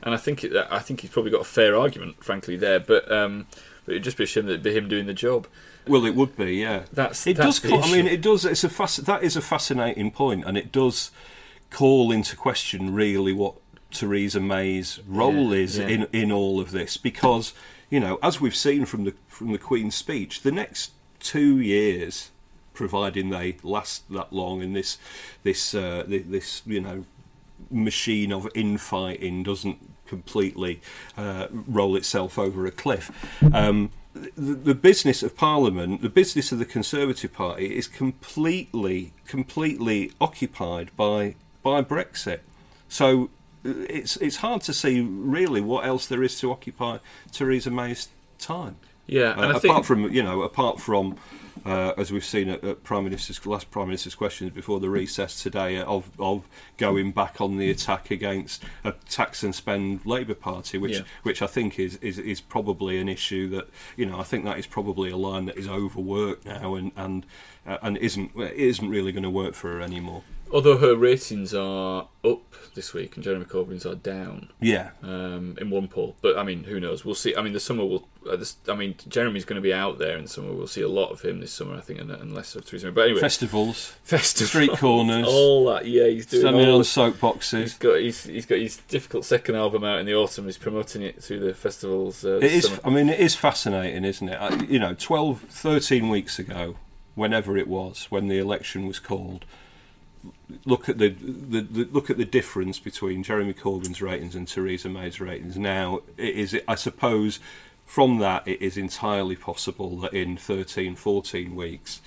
And 0.03 0.15
I 0.15 0.17
think 0.19 0.43
it, 0.45 0.53
I 0.71 0.81
think 0.81 1.01
he's 1.03 1.11
probably 1.11 1.31
got 1.31 1.43
a 1.43 1.45
fair 1.45 1.77
argument, 1.77 2.23
frankly, 2.25 2.57
there. 2.57 2.81
But 2.81 3.11
um, 3.11 3.47
but 3.87 3.93
it'd 3.93 4.05
just 4.05 4.17
be 4.17 4.25
a 4.25 4.27
shame 4.27 4.47
that 4.47 4.53
it'd 4.53 4.63
be 4.63 4.73
him 4.77 4.89
doing 4.89 5.07
the 5.07 5.15
job. 5.15 5.47
Well, 5.87 6.05
it 6.07 6.15
would 6.15 6.37
be, 6.37 6.57
yeah. 6.57 6.85
That's- 6.93 7.27
it 7.27 7.37
that's 7.37 7.61
does. 7.61 7.89
I 7.93 7.93
mean, 7.97 8.07
it 8.07 8.21
does. 8.23 8.45
It's 8.45 8.65
a 8.65 8.69
fasc- 8.69 9.05
that 9.07 9.23
is 9.23 9.37
a 9.37 9.41
fascinating 9.41 10.11
point, 10.11 10.45
and 10.45 10.57
it 10.59 10.71
does 10.73 11.11
call 11.71 12.11
into 12.13 12.37
question 12.37 12.93
really 12.93 13.33
what 13.33 13.55
Theresa 13.93 14.41
May's 14.41 15.01
role 15.07 15.53
Yeah, 15.55 15.63
is 15.63 15.79
yeah. 15.79 15.87
in 15.89 16.07
in 16.13 16.33
all 16.33 16.61
of 16.61 16.71
this, 16.73 16.97
because 16.97 17.53
you 17.91 18.01
know, 18.01 18.19
as 18.23 18.41
we've 18.41 18.57
seen 18.57 18.85
from 18.87 19.05
the 19.05 19.15
from 19.29 19.53
the 19.53 19.59
Queen's 19.59 19.95
speech, 19.95 20.43
the 20.43 20.53
next 20.53 20.91
two 21.21 21.61
years, 21.61 22.31
providing 22.83 23.31
they 23.31 23.57
last 23.63 24.11
that 24.11 24.33
long, 24.33 24.61
and 24.61 24.75
this 24.75 24.99
this 25.45 25.73
uh, 25.73 26.03
this 26.09 26.63
you 26.67 26.81
know 26.81 27.05
machine 27.71 28.33
of 28.33 28.49
infighting 28.57 29.45
doesn't 29.45 29.79
completely 30.05 30.81
uh, 31.17 31.47
roll 31.53 31.95
itself 31.95 32.41
over 32.41 32.67
a 32.67 32.73
cliff. 32.73 33.05
Um, 33.55 33.93
the, 34.15 34.55
the 34.55 34.75
business 34.75 35.23
of 35.23 35.37
Parliament, 35.37 36.03
the 36.03 36.09
business 36.09 36.51
of 36.51 36.59
the 36.59 36.65
Conservative 36.65 37.33
Party, 37.33 37.67
is 37.77 37.87
completely, 37.87 39.13
completely 39.29 40.11
occupied 40.21 40.91
by 40.97 41.37
by 41.63 41.83
Brexit. 41.83 42.41
So 42.89 43.31
uh, 43.65 43.87
it's 43.89 44.17
it's 44.17 44.39
hard 44.39 44.63
to 44.63 44.73
see 44.73 45.01
really 45.01 45.61
what 45.61 45.87
else 45.87 46.09
there 46.09 46.25
is 46.25 46.37
to 46.41 46.51
occupy 46.51 46.99
Theresa 47.31 47.71
May's 47.71 48.09
time. 48.41 48.75
Yeah, 49.07 49.35
Uh, 49.37 49.41
I 49.41 49.51
apart 49.51 49.63
think 49.63 49.85
from 49.85 50.13
you 50.13 50.23
know, 50.23 50.43
apart 50.43 50.81
from 50.81 51.17
uh, 51.65 51.93
as 51.97 52.11
we've 52.13 52.25
seen 52.25 52.49
at, 52.49 52.63
at 52.65 52.83
Prime 52.83 53.05
Minister's 53.05 53.45
last 53.47 53.71
Prime 53.71 53.89
Minister's 53.89 54.15
questions 54.15 54.51
before 54.53 54.81
the 54.81 54.91
recess 54.91 55.43
today, 55.43 55.79
uh, 55.79 55.85
of 55.85 56.11
of 56.19 56.47
going 56.77 57.13
back 57.13 57.41
on 57.41 57.59
the 57.59 57.71
attack 57.71 58.11
against 58.11 58.63
a 58.85 58.93
tax 59.09 59.43
and 59.43 59.55
spend 59.55 60.05
Labour 60.07 60.35
Party, 60.35 60.79
which 60.79 60.93
Yeah. 60.99 61.03
which 61.23 61.43
I 61.43 61.47
think 61.47 61.79
is, 61.79 61.97
is 61.97 62.19
is 62.19 62.41
probably 62.41 62.99
an 62.99 63.09
issue 63.09 63.49
that 63.51 63.69
you 63.97 64.07
know 64.07 64.19
I 64.19 64.23
think 64.25 64.45
that 64.45 64.59
is 64.59 64.67
probably 64.67 65.11
a 65.11 65.17
line 65.17 65.47
that 65.47 65.57
is 65.57 65.69
overworked 65.69 66.45
now 66.47 66.75
and 66.75 66.93
and 66.97 67.27
uh, 67.67 67.79
and 67.83 67.97
isn't 67.99 68.33
isn't 68.37 68.89
really 68.89 69.13
going 69.13 69.23
to 69.23 69.31
work 69.31 69.55
for 69.55 69.69
her 69.73 69.81
anymore. 69.81 70.23
Although 70.53 70.79
her 70.79 70.95
ratings 70.95 71.55
are 71.55 72.09
up 72.25 72.41
this 72.75 72.95
week 72.95 73.17
and 73.17 73.25
Jeremy 73.25 73.45
Corbyn's 73.45 73.85
are 73.85 73.95
down. 73.95 74.49
Yeah, 74.61 74.91
um, 75.03 75.57
in 75.61 75.69
one 75.71 75.89
poll. 75.89 76.17
But 76.23 76.39
I 76.39 76.43
mean, 76.43 76.65
who 76.65 76.81
knows? 76.81 77.05
We'll 77.05 77.15
see. 77.15 77.37
I 77.37 77.43
mean, 77.43 77.53
the 77.53 77.61
summer 77.61 77.85
will. 77.85 78.09
Uh, 78.29 78.37
this, 78.37 78.57
I 78.69 78.75
mean, 78.75 78.95
Jeremy's 79.09 79.45
going 79.45 79.57
to 79.57 79.61
be 79.63 79.75
out 79.75 79.99
there 79.99 80.17
in 80.17 80.23
the 80.23 80.29
summer. 80.29 80.53
We'll 80.53 80.67
see 80.69 80.81
a 80.83 80.89
lot 80.89 81.11
of 81.11 81.21
him 81.23 81.41
this 81.41 81.53
summer, 81.53 81.75
I 81.77 81.81
think, 81.81 82.01
and, 82.01 82.11
and 82.11 82.37
of 82.37 82.65
Theresa 82.65 82.87
May. 82.87 82.93
But 82.93 83.05
anyway, 83.07 83.21
festivals, 83.21 83.95
festivals, 84.05 84.51
street 84.51 84.71
corners, 84.79 85.27
all 85.27 85.67
that. 85.67 85.87
Yeah, 85.87 86.07
he's 86.07 86.27
doing 86.27 86.43
standing 86.43 86.67
all. 86.69 86.75
on 86.77 86.81
He's 86.81 86.89
soapboxes. 86.89 87.79
got 87.79 87.99
he's, 87.99 88.25
he's 88.25 88.47
got 88.47 88.59
his 88.59 88.77
difficult 88.89 89.25
second 89.25 89.57
album 89.57 89.83
out 89.85 89.99
in 89.99 90.07
the 90.07 90.15
autumn. 90.15 90.45
He's 90.47 90.59
promoting 90.59 91.03
it 91.03 91.23
through 91.23 91.41
the 91.41 91.53
festivals. 91.55 92.25
Uh, 92.25 92.37
It 92.39 92.53
is. 92.53 92.65
summer. 92.67 92.79
I 92.85 92.91
mean, 92.91 93.09
it 93.09 93.19
is 93.21 93.35
fascinating, 93.35 94.05
isn't 94.05 94.29
it? 94.29 94.37
I, 94.41 94.55
you 94.65 94.79
know, 94.79 94.95
12, 94.95 95.41
13 95.49 96.09
weeks 96.09 96.39
ago, 96.39 96.77
whenever 97.15 97.57
it 97.57 97.67
was, 97.69 98.07
when 98.11 98.29
the 98.29 98.39
election 98.39 98.87
was 98.87 98.99
called, 99.01 99.45
look 100.65 100.89
at 100.89 100.99
the, 100.99 101.09
the, 101.09 101.61
the 101.61 101.89
look 101.91 102.11
at 102.11 102.17
the 102.19 102.25
difference 102.25 102.79
between 102.79 103.23
Jeremy 103.23 103.55
Corbyn's 103.55 104.01
ratings 104.03 104.35
and 104.35 104.47
Theresa 104.47 104.89
May's 104.89 105.21
ratings. 105.21 105.57
Now, 105.57 106.01
it 106.17 106.35
is. 106.37 106.59
I 106.69 106.75
suppose 106.75 107.41
from 107.85 108.19
that, 108.19 108.47
it 108.47 108.61
is 108.63 108.77
entirely 108.77 109.37
possible 109.37 109.99
that 110.01 110.15
in 110.15 110.37
13, 110.37 110.97
14 110.97 111.55
weeks. 111.55 112.01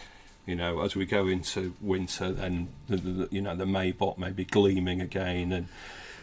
You 0.47 0.55
know, 0.55 0.81
as 0.81 0.95
we 0.95 1.05
go 1.07 1.27
into 1.27 1.73
winter, 1.81 2.31
then 2.31 2.67
the, 2.87 2.97
the, 2.97 3.27
you 3.31 3.41
know 3.41 3.55
the 3.55 3.65
Maybot 3.65 4.17
may 4.19 4.29
be 4.29 4.45
gleaming 4.45 5.01
again, 5.01 5.51
and 5.51 5.67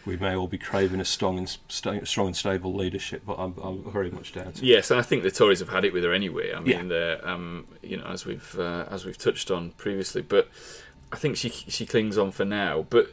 we 0.05 0.15
may 0.15 0.33
all 0.33 0.47
be 0.47 0.57
craving 0.57 1.01
a 1.01 1.05
strong 1.05 1.37
and 1.37 1.49
sta- 1.67 2.05
strong 2.05 2.27
and 2.27 2.35
stable 2.35 2.73
leadership. 2.73 3.23
But 3.27 3.35
I'm, 3.37 3.53
I'm 3.61 3.83
very 3.91 4.11
much 4.11 4.31
doubting. 4.33 4.63
Yes, 4.63 4.91
and 4.91 4.99
I 4.99 5.03
think 5.03 5.23
the 5.23 5.31
Tories 5.31 5.59
have 5.59 5.67
had 5.69 5.83
it 5.83 5.91
with 5.91 6.05
her 6.05 6.13
anyway. 6.13 6.53
I 6.53 6.61
mean, 6.61 6.69
Yeah. 6.69 6.83
they're, 6.83 7.27
um, 7.27 7.67
you 7.81 7.97
know, 7.97 8.05
as 8.05 8.25
we've 8.25 8.57
uh, 8.57 8.85
as 8.89 9.03
we've 9.05 9.17
touched 9.17 9.51
on 9.51 9.71
previously, 9.71 10.21
but 10.21 10.49
I 11.13 11.15
think 11.15 11.37
she 11.37 11.49
she 11.49 11.85
clings 11.85 12.17
on 12.17 12.31
for 12.31 12.43
now. 12.43 12.85
But 12.89 13.07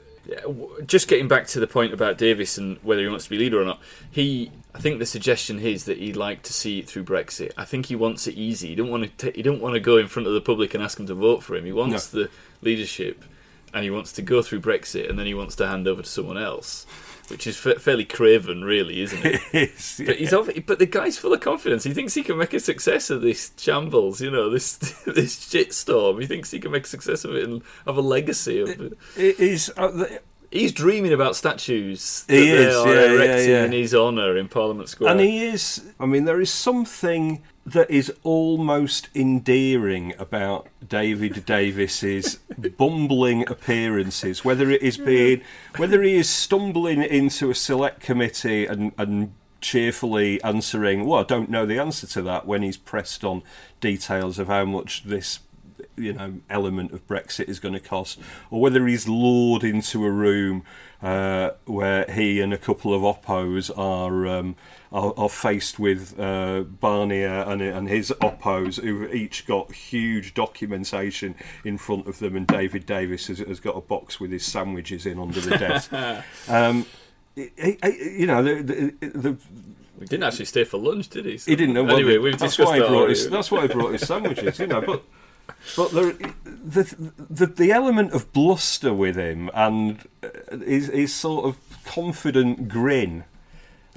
just 0.87 1.07
getting 1.07 1.29
back 1.29 1.47
to 1.49 1.61
the 1.61 1.67
point 1.67 1.93
about 1.93 2.19
Davis 2.19 2.59
and 2.59 2.79
whether 2.83 3.03
he 3.03 3.09
wants 3.09 3.25
to 3.25 3.31
be 3.31 3.39
leader 3.39 3.61
or 3.61 3.65
not, 3.65 3.81
he. 4.11 4.51
I 4.75 4.79
think 4.79 5.01
the 5.01 5.07
suggestion 5.07 5.59
is 5.59 5.85
that 5.85 5.99
he'd 5.99 6.17
like 6.17 6.43
to 6.45 6.53
see 6.53 6.79
it 6.79 6.89
through 6.89 7.05
Brexit. 7.05 7.53
I 7.57 7.65
think 7.65 7.87
he 7.87 7.97
wants 7.97 8.27
it 8.29 8.37
easy. 8.37 8.69
He 8.69 8.75
don't 8.75 8.89
want 8.89 9.19
to. 9.19 9.31
T- 9.31 9.37
he 9.37 9.43
don't 9.43 9.61
want 9.61 9.75
to 9.75 9.81
go 9.81 9.99
in 9.99 10.07
front 10.07 10.29
of 10.29 10.33
the 10.35 10.41
public 10.41 10.75
and 10.75 10.83
ask 10.83 10.97
them 10.97 11.07
to 11.09 11.15
vote 11.15 11.43
for 11.43 11.57
him. 11.57 11.65
He 11.65 11.73
wants 11.73 12.07
the 12.07 12.31
leadership, 12.63 13.25
and 13.75 13.85
he 13.85 13.91
wants 13.91 14.13
to 14.13 14.23
go 14.23 14.43
through 14.43 14.61
Brexit, 14.61 15.11
and 15.11 15.19
then 15.19 15.27
he 15.27 15.35
wants 15.35 15.57
to 15.57 15.67
hand 15.67 15.87
over 15.89 16.03
to 16.03 16.09
someone 16.09 16.39
else, 16.39 16.87
which 17.31 17.47
is 17.47 17.57
fa- 17.57 17.79
fairly 17.79 18.05
craven, 18.05 18.65
really, 18.65 19.01
isn't 19.03 19.25
it? 19.25 19.41
It's- 19.53 20.01
But 20.05 20.17
he's 20.17 20.33
obvi- 20.33 20.65
but 20.67 20.79
the 20.79 20.87
guy's 20.87 21.17
full 21.19 21.33
of 21.33 21.41
confidence. 21.41 21.85
He 21.85 21.95
thinks 21.95 22.15
he 22.15 22.23
can 22.23 22.37
make 22.37 22.53
a 22.55 22.61
success 22.61 23.09
of 23.11 23.23
this 23.23 23.53
shambles, 23.57 24.21
you 24.21 24.31
know, 24.31 24.51
this 24.51 24.77
this 25.07 25.37
shitstorm. 25.37 26.21
He 26.21 26.27
thinks 26.27 26.51
he 26.51 26.59
can 26.61 26.71
make 26.73 26.85
a 26.85 26.89
success 26.89 27.25
of 27.25 27.35
it 27.35 27.45
and 27.45 27.63
have 27.87 27.97
a 27.97 28.01
legacy 28.03 28.61
of 28.61 28.69
it. 28.69 28.99
it 29.17 29.39
is. 29.41 29.73
Uh, 29.77 29.89
the, 29.89 30.21
He's 30.53 30.73
dreaming 30.73 31.13
about 31.13 31.37
statues 31.37 32.25
that 32.25 32.35
He 32.35 32.51
they 32.51 32.67
are 32.75 32.89
yeah, 32.89 33.05
yeah, 33.05 33.13
erecting 33.13 33.51
yeah. 33.51 33.65
in 33.67 33.71
his 33.71 33.95
honour 33.95 34.37
in 34.37 34.49
Parliament 34.49 34.89
Square. 34.89 35.13
and 35.13 35.21
he 35.21 35.45
is. 35.45 35.85
I 36.01 36.07
mean, 36.07 36.25
there 36.25 36.41
is 36.41 36.51
something 36.51 37.41
that 37.73 37.91
is 37.91 38.13
almost 38.23 39.09
endearing 39.15 40.15
about 40.19 40.67
David 40.87 41.45
Davis's 41.45 42.37
bumbling 42.79 43.49
appearances. 43.49 44.45
Whether 44.45 44.71
it 44.71 44.83
is 44.83 44.97
being, 44.97 45.43
whether 45.77 46.03
he 46.03 46.17
is 46.17 46.29
stumbling 46.29 47.03
into 47.03 47.51
a 47.51 47.55
select 47.55 48.01
committee 48.01 48.67
and 48.67 48.93
and 48.99 49.35
cheerfully 49.61 50.43
answering, 50.43 51.07
"Well, 51.07 51.21
I 51.21 51.25
don't 51.25 51.51
know 51.51 51.67
the 51.67 51.79
answer 51.79 52.07
to 52.09 52.23
that," 52.23 52.47
when 52.47 52.63
he's 52.63 52.77
pressed 52.77 53.25
on 53.25 53.43
details 53.81 54.39
of 54.39 54.49
how 54.49 54.65
much 54.65 55.05
this 55.05 55.41
you 56.01 56.13
know 56.13 56.41
element 56.49 56.93
of 56.93 57.07
Brexit 57.07 57.49
is 57.49 57.61
going 57.61 57.75
to 57.75 57.81
cost, 57.81 58.19
or 58.51 58.61
whether 58.61 58.87
he's 58.87 59.09
lured 59.09 59.65
into 59.65 60.05
a 60.05 60.11
room 60.11 60.65
uh, 61.03 61.51
where 61.65 62.05
he 62.11 62.41
and 62.41 62.53
a 62.53 62.59
couple 62.59 62.93
of 62.93 63.03
oppos 63.03 63.71
are 63.77 64.27
um, 64.27 64.57
are, 64.93 65.15
are 65.17 65.29
faced 65.29 65.79
with 65.79 66.19
uh, 66.19 66.63
Barnier 66.63 67.45
and, 67.47 67.63
and 67.63 67.89
his 67.89 68.13
oppos, 68.21 68.83
who 68.83 69.07
each 69.09 69.47
got 69.47 69.73
huge 69.73 70.35
documentation 70.35 71.35
in 71.65 71.79
front 71.79 72.07
of 72.07 72.19
them, 72.19 72.37
and 72.37 72.47
David 72.47 72.87
Davis 72.87 73.29
has, 73.29 73.39
has 73.39 73.61
got 73.61 73.77
a 73.77 73.81
box 73.81 74.21
with 74.21 74.31
his 74.31 74.45
sandwiches 74.45 75.07
in 75.07 75.19
under 75.19 75.41
the 75.41 75.57
desk. 75.57 75.93
um, 76.49 76.87
you 77.37 78.27
know, 78.27 78.43
the, 78.43 78.63
the, 78.63 79.09
the, 79.09 79.37
he 80.01 80.07
didn't 80.07 80.25
actually 80.25 80.47
stay 80.47 80.65
for 80.65 80.79
lunch, 80.79 81.09
did 81.09 81.27
he? 81.27 81.39
So- 81.39 81.51
he 81.51 81.57
didn't 81.57 81.75
know. 81.75 81.87
Anyway, 81.87 82.19
we've 82.19 82.39
that's 82.39 82.57
discussed 82.57 82.71
why 82.71 82.77
he 82.77 82.83
that 82.83 82.89
brought 82.89 83.09
his, 83.11 83.31
That's 83.31 83.51
why 83.51 83.63
he 83.63 83.69
brought 83.69 83.93
his 83.93 84.07
sandwiches. 84.07 84.59
You 84.59 84.67
know, 84.67 84.81
but 84.81 85.05
But 85.77 85.91
the, 85.93 86.33
the 86.45 87.13
the 87.31 87.47
the 87.47 87.73
element 87.73 88.13
of 88.13 88.33
bluster 88.33 88.93
with 88.93 89.17
him 89.17 89.51
and 89.55 90.07
uh, 90.23 90.57
his, 90.59 90.89
his 90.89 91.15
sort 91.15 91.45
of 91.45 91.59
confident 91.85 92.69
grin 92.69 93.25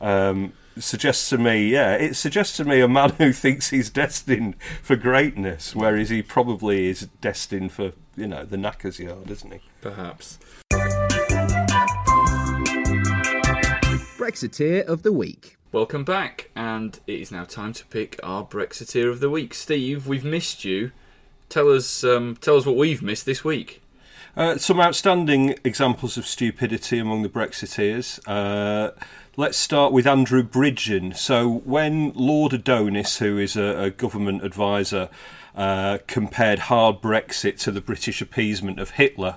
um, 0.01 0.53
suggests 0.77 1.29
to 1.29 1.37
me, 1.37 1.67
yeah, 1.67 1.93
it 1.93 2.15
suggests 2.15 2.57
to 2.57 2.65
me 2.65 2.81
a 2.81 2.87
man 2.87 3.09
who 3.17 3.31
thinks 3.31 3.69
he's 3.69 3.89
destined 3.89 4.55
for 4.81 4.95
greatness, 4.95 5.75
whereas 5.75 6.09
he 6.09 6.21
probably 6.21 6.87
is 6.87 7.07
destined 7.21 7.71
for 7.71 7.93
you 8.15 8.27
know 8.27 8.43
the 8.43 8.57
knackers 8.57 8.99
yard, 8.99 9.29
isn't 9.29 9.51
he? 9.51 9.59
Perhaps. 9.81 10.39
Brexiteer 14.17 14.85
of 14.85 15.03
the 15.03 15.11
Week. 15.11 15.57
Welcome 15.71 16.03
back, 16.03 16.51
and 16.55 16.99
it 17.07 17.19
is 17.19 17.31
now 17.31 17.45
time 17.45 17.73
to 17.73 17.85
pick 17.87 18.19
our 18.21 18.45
Brexiteer 18.45 19.09
of 19.09 19.19
the 19.19 19.29
week. 19.29 19.53
Steve, 19.55 20.07
we've 20.07 20.23
missed 20.23 20.63
you. 20.63 20.91
Tell 21.53 21.71
us, 21.71 22.03
um, 22.03 22.35
tell 22.41 22.57
us 22.57 22.65
what 22.65 22.77
we've 22.77 23.03
missed 23.03 23.27
this 23.27 23.43
week. 23.43 23.79
Uh, 24.35 24.57
some 24.57 24.79
outstanding 24.79 25.53
examples 25.63 26.17
of 26.17 26.25
stupidity 26.25 26.97
among 26.97 27.21
the 27.21 27.29
Brexiteers. 27.29 28.19
Uh, 28.25 28.89
let's 29.37 29.55
start 29.55 29.93
with 29.93 30.07
Andrew 30.07 30.41
Bridgen. 30.41 31.15
So, 31.15 31.47
when 31.47 32.11
Lord 32.13 32.53
Adonis, 32.53 33.19
who 33.19 33.37
is 33.37 33.55
a, 33.55 33.83
a 33.83 33.89
government 33.91 34.43
advisor, 34.43 35.09
uh, 35.55 35.99
compared 36.07 36.57
hard 36.57 37.01
Brexit 37.01 37.59
to 37.59 37.71
the 37.71 37.81
British 37.81 38.19
appeasement 38.19 38.79
of 38.79 38.89
Hitler, 38.89 39.35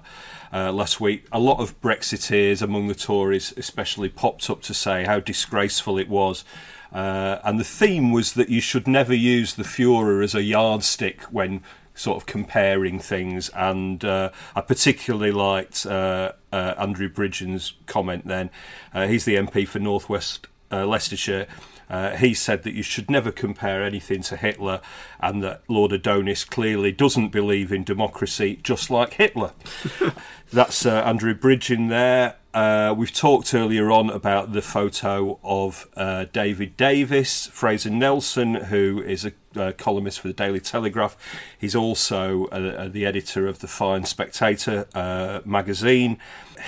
uh, 0.55 0.73
last 0.73 0.99
week, 0.99 1.27
a 1.31 1.39
lot 1.39 1.61
of 1.61 1.79
Brexiteers 1.83 2.63
among 2.63 2.87
the 2.87 2.95
Tories, 2.95 3.53
especially, 3.59 4.09
popped 4.09 4.49
up 4.49 4.63
to 4.63 4.73
say 4.73 5.05
how 5.05 5.21
disgraceful 5.21 5.99
it 5.99 6.09
was. 6.09 6.45
Uh, 6.91 7.41
and 7.45 7.61
the 7.61 7.65
theme 7.65 8.11
was 8.11 8.33
that 8.33 8.49
you 8.49 8.63
should 8.63 8.89
never 8.89 9.13
use 9.13 9.53
the 9.53 9.65
Fuhrer 9.65 10.25
as 10.25 10.35
a 10.35 10.43
yardstick 10.43 11.21
when 11.25 11.61
sort 11.97 12.17
of 12.17 12.27
comparing 12.27 13.01
things. 13.01 13.49
And 13.51 14.05
uh, 14.05 14.31
I 14.55 14.61
particularly 14.61 15.33
liked 15.33 15.85
uh, 15.85 16.33
uh, 16.53 16.75
Andrew 16.79 17.09
Bridgen's 17.09 17.73
comment 17.87 18.27
then. 18.27 18.51
Uh, 18.95 19.09
he's 19.09 19.25
the 19.25 19.35
MP 19.35 19.67
for 19.67 19.81
Northwest 19.81 20.47
Leicestershire. 20.71 21.47
Uh, 21.89 22.17
he 22.17 22.35
said 22.35 22.63
that 22.65 22.75
you 22.75 22.83
should 22.83 23.11
never 23.11 23.31
compare 23.31 23.85
anything 23.85 24.23
to 24.23 24.37
Hitler 24.37 24.81
and 25.21 25.43
that 25.43 25.63
Lord 25.69 25.93
Adonis 25.93 26.45
clearly 26.45 26.91
doesn't 26.91 27.29
believe 27.29 27.73
in 27.73 27.85
democracy, 27.85 28.59
just 28.63 28.91
like 28.91 29.15
Hitler. 29.15 29.53
That's 30.53 30.85
uh, 30.85 31.03
Andrew 31.03 31.35
Bridgen 31.35 31.89
there. 31.89 32.37
Uh, 32.57 32.95
we've 32.97 33.13
talked 33.13 33.53
earlier 33.53 33.91
on 33.91 34.09
about 34.09 34.55
the 34.55 34.63
photo 34.63 35.39
of 35.45 35.87
uh, 35.95 36.25
David 36.33 36.75
Davis, 36.79 37.49
Fraser 37.49 37.91
Nelson, 37.91 38.55
who 38.55 39.03
is 39.03 39.27
a 39.27 39.33
uh, 39.55 39.73
columnist 39.73 40.21
for 40.21 40.29
the 40.29 40.35
Daily 40.35 40.61
Telegraph. 40.61 41.19
He's 41.59 41.77
also 41.77 42.47
uh, 42.47 42.89
the 42.89 43.05
editor 43.05 43.47
of 43.47 43.59
the 43.59 43.69
Fine 43.69 44.07
Spectator 44.07 44.87
uh, 44.95 45.41
magazine 45.45 46.19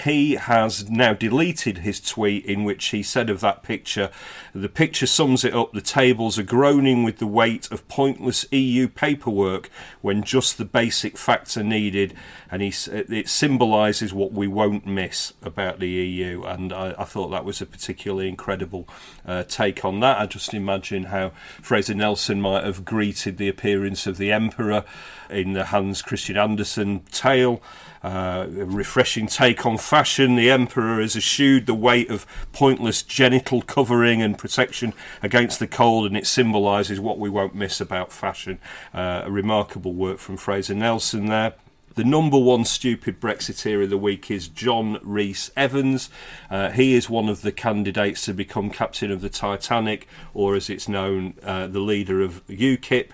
he 0.05 0.35
has 0.35 0.89
now 0.89 1.13
deleted 1.13 1.79
his 1.79 2.01
tweet 2.01 2.45
in 2.45 2.65
which 2.65 2.87
he 2.87 3.03
said 3.03 3.31
of 3.31 3.41
that 3.41 3.63
picture, 3.63 4.11
the 4.55 4.69
picture 4.69 5.07
sums 5.07 5.45
it 5.45 5.55
up. 5.55 5.73
The 5.73 5.81
tables 5.81 6.39
are 6.39 6.45
groaning 6.45 7.03
with 7.03 7.19
the 7.19 7.27
weight 7.27 7.71
of 7.71 7.87
pointless 7.89 8.47
EU 8.51 8.89
paperwork 8.89 9.71
when 10.01 10.23
just 10.23 10.59
the 10.59 10.65
basic 10.65 11.17
facts 11.17 11.57
are 11.57 11.65
needed, 11.65 12.15
and 12.51 12.63
he, 12.63 12.73
it 12.91 13.29
symbolises 13.29 14.13
what 14.13 14.33
we 14.33 14.47
won't 14.47 14.87
miss 14.87 15.33
about 15.43 15.78
the 15.79 15.89
EU. 15.89 16.43
And 16.45 16.73
I, 16.73 16.95
I 16.99 17.05
thought 17.05 17.29
that 17.29 17.45
was 17.45 17.61
a 17.61 17.67
particularly 17.67 18.29
incredible 18.29 18.89
uh, 19.27 19.45
take 19.45 19.85
on 19.85 20.01
that. 20.01 20.19
I 20.19 20.27
just 20.27 20.55
imagine 20.55 21.05
how 21.05 21.33
Fraser 21.63 21.95
Nelson 21.95 22.41
might 22.41 22.65
have 22.65 22.85
greeted 22.85 23.39
the 23.39 23.49
appearance 23.49 24.07
of 24.07 24.19
the 24.19 24.33
Emperor 24.33 24.85
in 25.31 25.53
the 25.53 25.67
Hans 25.67 26.03
Christian 26.03 26.37
Andersen 26.37 27.01
tale. 27.11 27.63
Uh, 28.03 28.47
a 28.47 28.65
refreshing 28.65 29.27
take 29.27 29.67
on 29.67 29.77
fashion. 29.77 30.37
The 30.37 30.51
Emperor 30.51 31.01
has 31.01 31.17
eschewed 31.17 31.67
the 31.67 31.75
weight 31.75 32.11
of 32.11 32.27
pointless 32.53 33.03
genital 33.03 33.61
covering 33.61 34.23
and 34.23 34.39
protection 34.39 34.95
against 35.23 35.59
the 35.59 35.67
cold, 35.67 36.07
and 36.07 36.17
it 36.17 36.27
symbolises 36.27 37.01
what 37.01 37.19
we 37.19 37.29
won't 37.29 37.55
miss 37.55 37.81
about 37.81 38.13
fashion. 38.13 38.61
Uh, 38.95 39.23
a 39.25 39.31
remarkable 39.31 39.95
work 39.95 40.19
from 40.19 40.37
Fraser 40.37 40.75
Nelson 40.75 41.27
there. 41.27 41.55
The 41.99 42.05
number 42.05 42.39
one 42.39 42.65
stupid 42.65 43.21
Brexiteer 43.21 43.83
of 43.83 43.91
the 43.91 43.99
week 43.99 44.31
is 44.31 44.47
John 44.47 45.01
Rees-Evans. 45.03 46.11
Uh, 46.49 46.71
he 46.71 46.95
is 46.95 47.11
one 47.11 47.29
of 47.29 47.43
the 47.43 47.51
candidates 47.51 48.25
to 48.27 48.33
become 48.33 48.71
captain 48.71 49.11
of 49.11 49.21
the 49.21 49.29
Titanic, 49.29 50.07
or 50.33 50.55
as 50.55 50.71
it's 50.71 50.87
known, 50.89 51.35
uh, 51.43 51.67
the 51.67 51.81
leader 51.81 52.21
of 52.21 52.47
UKIP. 52.47 53.09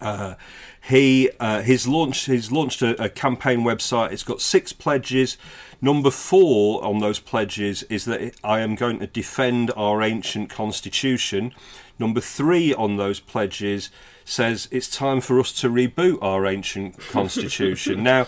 Uh, 0.00 0.34
he 0.82 1.30
uh, 1.38 1.62
he's 1.62 1.86
launched 1.86 2.26
he's 2.26 2.50
launched 2.50 2.82
a, 2.82 3.00
a, 3.00 3.08
campaign 3.08 3.60
website. 3.60 4.10
It's 4.10 4.24
got 4.24 4.40
six 4.40 4.72
pledges. 4.72 5.38
Number 5.80 6.10
four 6.10 6.84
on 6.84 6.98
those 6.98 7.20
pledges 7.20 7.84
is 7.84 8.06
that 8.06 8.34
I 8.42 8.58
am 8.58 8.74
going 8.74 8.98
to 8.98 9.06
defend 9.06 9.70
our 9.76 10.02
ancient 10.02 10.50
constitution. 10.50 11.54
Number 12.00 12.20
three 12.20 12.74
on 12.74 12.96
those 12.96 13.20
pledges 13.20 13.90
says 14.24 14.68
it's 14.70 14.88
time 14.88 15.20
for 15.20 15.38
us 15.40 15.52
to 15.60 15.68
reboot 15.68 16.18
our 16.22 16.46
ancient 16.46 16.98
constitution. 17.10 18.02
now, 18.02 18.26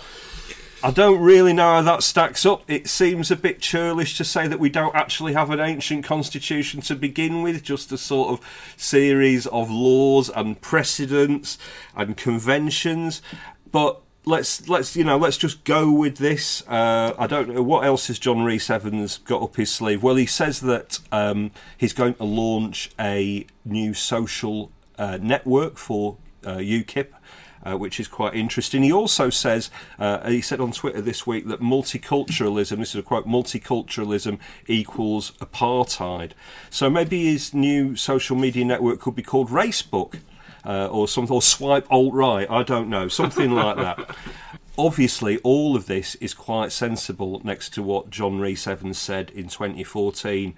I 0.82 0.90
don't 0.90 1.20
really 1.20 1.52
know 1.52 1.76
how 1.76 1.82
that 1.82 2.02
stacks 2.02 2.44
up. 2.44 2.62
It 2.68 2.86
seems 2.86 3.30
a 3.30 3.36
bit 3.36 3.60
churlish 3.60 4.16
to 4.18 4.24
say 4.24 4.46
that 4.46 4.60
we 4.60 4.68
don't 4.68 4.94
actually 4.94 5.32
have 5.32 5.50
an 5.50 5.58
ancient 5.58 6.04
constitution 6.04 6.80
to 6.82 6.94
begin 6.94 7.42
with, 7.42 7.62
just 7.62 7.90
a 7.92 7.98
sort 7.98 8.28
of 8.28 8.74
series 8.76 9.46
of 9.46 9.70
laws 9.70 10.28
and 10.28 10.60
precedents 10.60 11.58
and 11.96 12.16
conventions. 12.16 13.22
But 13.72 14.00
let's 14.26 14.68
let's 14.68 14.96
you 14.96 15.04
know 15.04 15.16
let's 15.16 15.38
just 15.38 15.64
go 15.64 15.90
with 15.90 16.18
this. 16.18 16.62
Uh, 16.68 17.14
I 17.18 17.26
don't 17.26 17.48
know 17.54 17.62
what 17.62 17.84
else 17.84 18.08
has 18.08 18.18
John 18.18 18.42
Rees-Evans 18.42 19.18
got 19.18 19.42
up 19.42 19.56
his 19.56 19.72
sleeve. 19.72 20.02
Well, 20.02 20.16
he 20.16 20.26
says 20.26 20.60
that 20.60 20.98
um, 21.10 21.52
he's 21.78 21.94
going 21.94 22.14
to 22.14 22.24
launch 22.24 22.90
a 23.00 23.46
new 23.64 23.94
social 23.94 24.70
network 24.98 25.76
for 25.76 26.16
uh, 26.44 26.56
UKIP 26.56 27.08
uh, 27.66 27.76
which 27.76 27.98
is 27.98 28.06
quite 28.06 28.34
interesting. 28.34 28.82
He 28.82 28.92
also 28.92 29.28
says, 29.28 29.70
uh, 29.98 30.28
he 30.28 30.40
said 30.40 30.60
on 30.60 30.72
Twitter 30.72 31.00
this 31.00 31.26
week 31.26 31.48
that 31.48 31.60
multiculturalism, 31.60 32.78
this 32.78 32.90
is 32.90 32.96
a 32.96 33.02
quote, 33.02 33.26
multiculturalism 33.26 34.38
equals 34.66 35.32
apartheid. 35.40 36.32
So 36.70 36.88
maybe 36.88 37.32
his 37.32 37.52
new 37.52 37.96
social 37.96 38.36
media 38.36 38.64
network 38.64 39.00
could 39.00 39.16
be 39.16 39.22
called 39.22 39.50
Racebook. 39.50 40.20
Uh, 40.64 40.88
or 40.88 41.06
something, 41.06 41.32
or 41.32 41.40
swipe 41.40 41.86
alt 41.92 42.12
right. 42.12 42.50
I 42.50 42.64
don't 42.64 42.90
know, 42.90 43.06
something 43.06 43.52
like 43.52 43.76
that. 43.76 44.16
Obviously, 44.76 45.38
all 45.44 45.76
of 45.76 45.86
this 45.86 46.16
is 46.16 46.34
quite 46.34 46.72
sensible 46.72 47.40
next 47.44 47.72
to 47.74 47.84
what 47.84 48.10
John 48.10 48.40
Rees-Evans 48.40 48.98
said 48.98 49.30
in 49.30 49.46
2014 49.48 50.56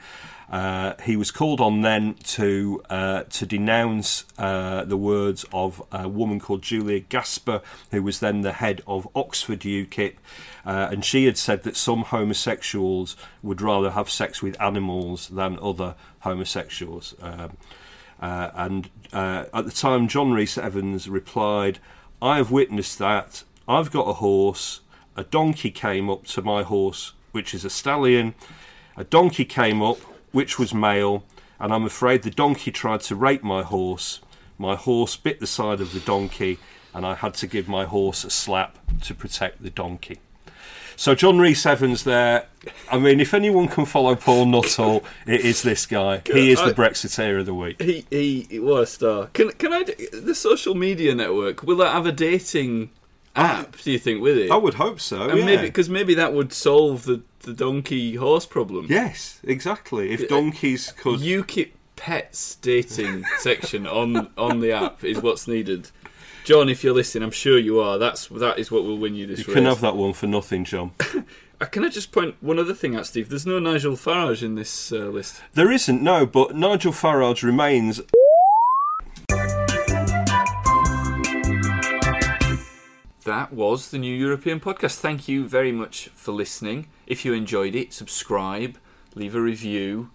uh, 0.50 0.94
he 1.04 1.16
was 1.16 1.30
called 1.30 1.60
on 1.60 1.82
then 1.82 2.14
to 2.24 2.82
uh, 2.88 3.24
to 3.24 3.44
denounce 3.44 4.24
uh, 4.38 4.84
the 4.84 4.96
words 4.96 5.44
of 5.52 5.82
a 5.92 6.08
woman 6.08 6.40
called 6.40 6.62
Julia 6.62 7.00
Gasper, 7.00 7.60
who 7.90 8.02
was 8.02 8.20
then 8.20 8.40
the 8.40 8.54
head 8.54 8.80
of 8.86 9.06
Oxford 9.14 9.60
UKIP, 9.60 10.14
uh, 10.64 10.88
and 10.90 11.04
she 11.04 11.26
had 11.26 11.36
said 11.36 11.64
that 11.64 11.76
some 11.76 12.02
homosexuals 12.02 13.14
would 13.42 13.60
rather 13.60 13.90
have 13.90 14.08
sex 14.08 14.42
with 14.42 14.60
animals 14.60 15.28
than 15.28 15.58
other 15.60 15.94
homosexuals. 16.20 17.14
Um, 17.20 17.56
uh, 18.20 18.50
and 18.54 18.88
uh, 19.12 19.44
at 19.52 19.66
the 19.66 19.70
time, 19.70 20.08
John 20.08 20.32
Rees-Evans 20.32 21.10
replied, 21.10 21.78
"I 22.22 22.38
have 22.38 22.50
witnessed 22.50 22.98
that. 22.98 23.44
I've 23.68 23.90
got 23.90 24.08
a 24.08 24.14
horse. 24.14 24.80
A 25.14 25.24
donkey 25.24 25.70
came 25.70 26.08
up 26.08 26.24
to 26.28 26.40
my 26.40 26.62
horse, 26.62 27.12
which 27.32 27.52
is 27.52 27.66
a 27.66 27.70
stallion." 27.70 28.34
A 28.96 29.04
donkey 29.04 29.44
came 29.44 29.80
up, 29.80 29.98
which 30.32 30.58
was 30.58 30.74
male, 30.74 31.24
and 31.58 31.72
I'm 31.72 31.84
afraid 31.84 32.22
the 32.22 32.30
donkey 32.30 32.70
tried 32.70 33.00
to 33.02 33.16
rape 33.16 33.42
my 33.42 33.62
horse. 33.62 34.20
My 34.58 34.74
horse 34.76 35.16
bit 35.16 35.40
the 35.40 35.46
side 35.46 35.80
of 35.80 35.92
the 35.92 36.00
donkey, 36.00 36.58
and 36.92 37.06
I 37.06 37.14
had 37.14 37.34
to 37.34 37.46
give 37.46 37.68
my 37.68 37.84
horse 37.84 38.24
a 38.24 38.30
slap 38.30 38.78
to 39.02 39.14
protect 39.14 39.62
the 39.62 39.70
donkey. 39.70 40.18
So 40.96 41.14
John 41.14 41.38
Rees-Evans 41.38 42.02
there. 42.02 42.46
I 42.90 42.98
mean, 42.98 43.20
if 43.20 43.32
anyone 43.32 43.68
can 43.68 43.84
follow 43.84 44.16
Paul 44.16 44.46
Nuttall, 44.46 45.04
it 45.28 45.42
is 45.42 45.62
this 45.62 45.86
guy. 45.86 46.22
He 46.26 46.50
is 46.50 46.58
the 46.60 46.74
Brexiteer 46.74 47.38
of 47.38 47.46
the 47.46 47.54
week. 47.54 47.80
He 47.80 48.04
he 48.10 48.58
what 48.58 48.82
a 48.82 48.86
star. 48.86 49.26
Can 49.28 49.52
can 49.52 49.72
I 49.72 49.84
the 50.12 50.34
social 50.34 50.74
media 50.74 51.14
network? 51.14 51.62
Will 51.62 51.76
that 51.76 51.92
have 51.92 52.06
a 52.06 52.10
dating 52.10 52.90
app? 53.36 53.76
Do 53.78 53.90
you 53.90 53.98
think 53.98 54.20
with 54.20 54.38
it? 54.38 54.50
I 54.50 54.56
would 54.56 54.74
hope 54.74 55.00
so. 55.00 55.28
And 55.28 55.38
yeah. 55.38 55.44
maybe 55.44 55.62
because 55.62 55.88
maybe 55.88 56.14
that 56.14 56.32
would 56.32 56.52
solve 56.52 57.04
the 57.04 57.22
the 57.40 57.52
donkey 57.52 58.16
horse 58.16 58.46
problem. 58.46 58.86
Yes, 58.88 59.40
exactly. 59.44 60.10
If 60.10 60.28
donkeys 60.28 60.92
could 60.92 61.20
UKIP 61.20 61.70
pets 61.96 62.54
dating 62.56 63.24
section 63.38 63.86
on 63.86 64.30
on 64.36 64.60
the 64.60 64.72
app 64.72 65.04
is 65.04 65.20
what's 65.20 65.48
needed. 65.48 65.90
John, 66.44 66.68
if 66.68 66.82
you're 66.82 66.94
listening, 66.94 67.24
I'm 67.24 67.30
sure 67.30 67.58
you 67.58 67.80
are. 67.80 67.98
That's 67.98 68.28
that 68.28 68.58
is 68.58 68.70
what 68.70 68.84
will 68.84 68.98
win 68.98 69.14
you 69.14 69.26
this. 69.26 69.40
You 69.40 69.44
race. 69.46 69.54
can 69.54 69.64
have 69.64 69.80
that 69.82 69.96
one 69.96 70.12
for 70.12 70.26
nothing, 70.26 70.64
John. 70.64 70.92
Uh, 71.60 71.64
can 71.64 71.84
I 71.84 71.88
just 71.88 72.12
point 72.12 72.36
one 72.40 72.58
other 72.58 72.72
thing 72.72 72.94
out, 72.94 73.04
Steve? 73.04 73.28
There's 73.28 73.44
no 73.44 73.58
Nigel 73.58 73.94
Farage 73.94 74.44
in 74.44 74.54
this 74.54 74.92
uh, 74.92 75.06
list. 75.06 75.42
There 75.54 75.72
isn't, 75.72 76.00
no, 76.00 76.24
but 76.24 76.54
Nigel 76.54 76.92
Farage 76.92 77.42
remains 77.42 78.00
that 83.28 83.52
was 83.52 83.90
the 83.90 83.98
New 83.98 84.14
European 84.14 84.58
Podcast. 84.58 85.00
Thank 85.00 85.28
you 85.28 85.46
very 85.46 85.70
much 85.70 86.08
for 86.14 86.32
listening. 86.32 86.86
If 87.06 87.26
you 87.26 87.34
enjoyed 87.34 87.74
it, 87.74 87.92
subscribe, 87.92 88.78
leave 89.14 89.34
a 89.34 89.40
review, 89.42 90.08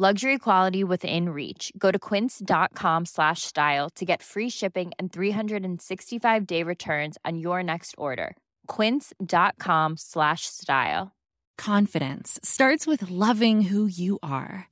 Luxury 0.00 0.38
quality 0.38 0.82
within 0.82 1.28
reach. 1.28 1.74
Go 1.76 1.90
to 1.90 1.98
quince.com 1.98 3.04
slash 3.04 3.42
style 3.42 3.90
to 3.96 4.06
get 4.06 4.22
free 4.22 4.48
shipping 4.48 4.92
and 4.98 5.12
365 5.12 6.46
day 6.46 6.62
returns 6.62 7.18
on 7.26 7.36
your 7.36 7.62
next 7.62 7.94
order. 7.98 8.34
Quince.com 8.66 9.98
slash 9.98 10.46
style. 10.46 11.12
Confidence 11.58 12.40
starts 12.42 12.86
with 12.86 13.10
loving 13.10 13.60
who 13.60 13.86
you 13.86 14.18
are. 14.22 14.69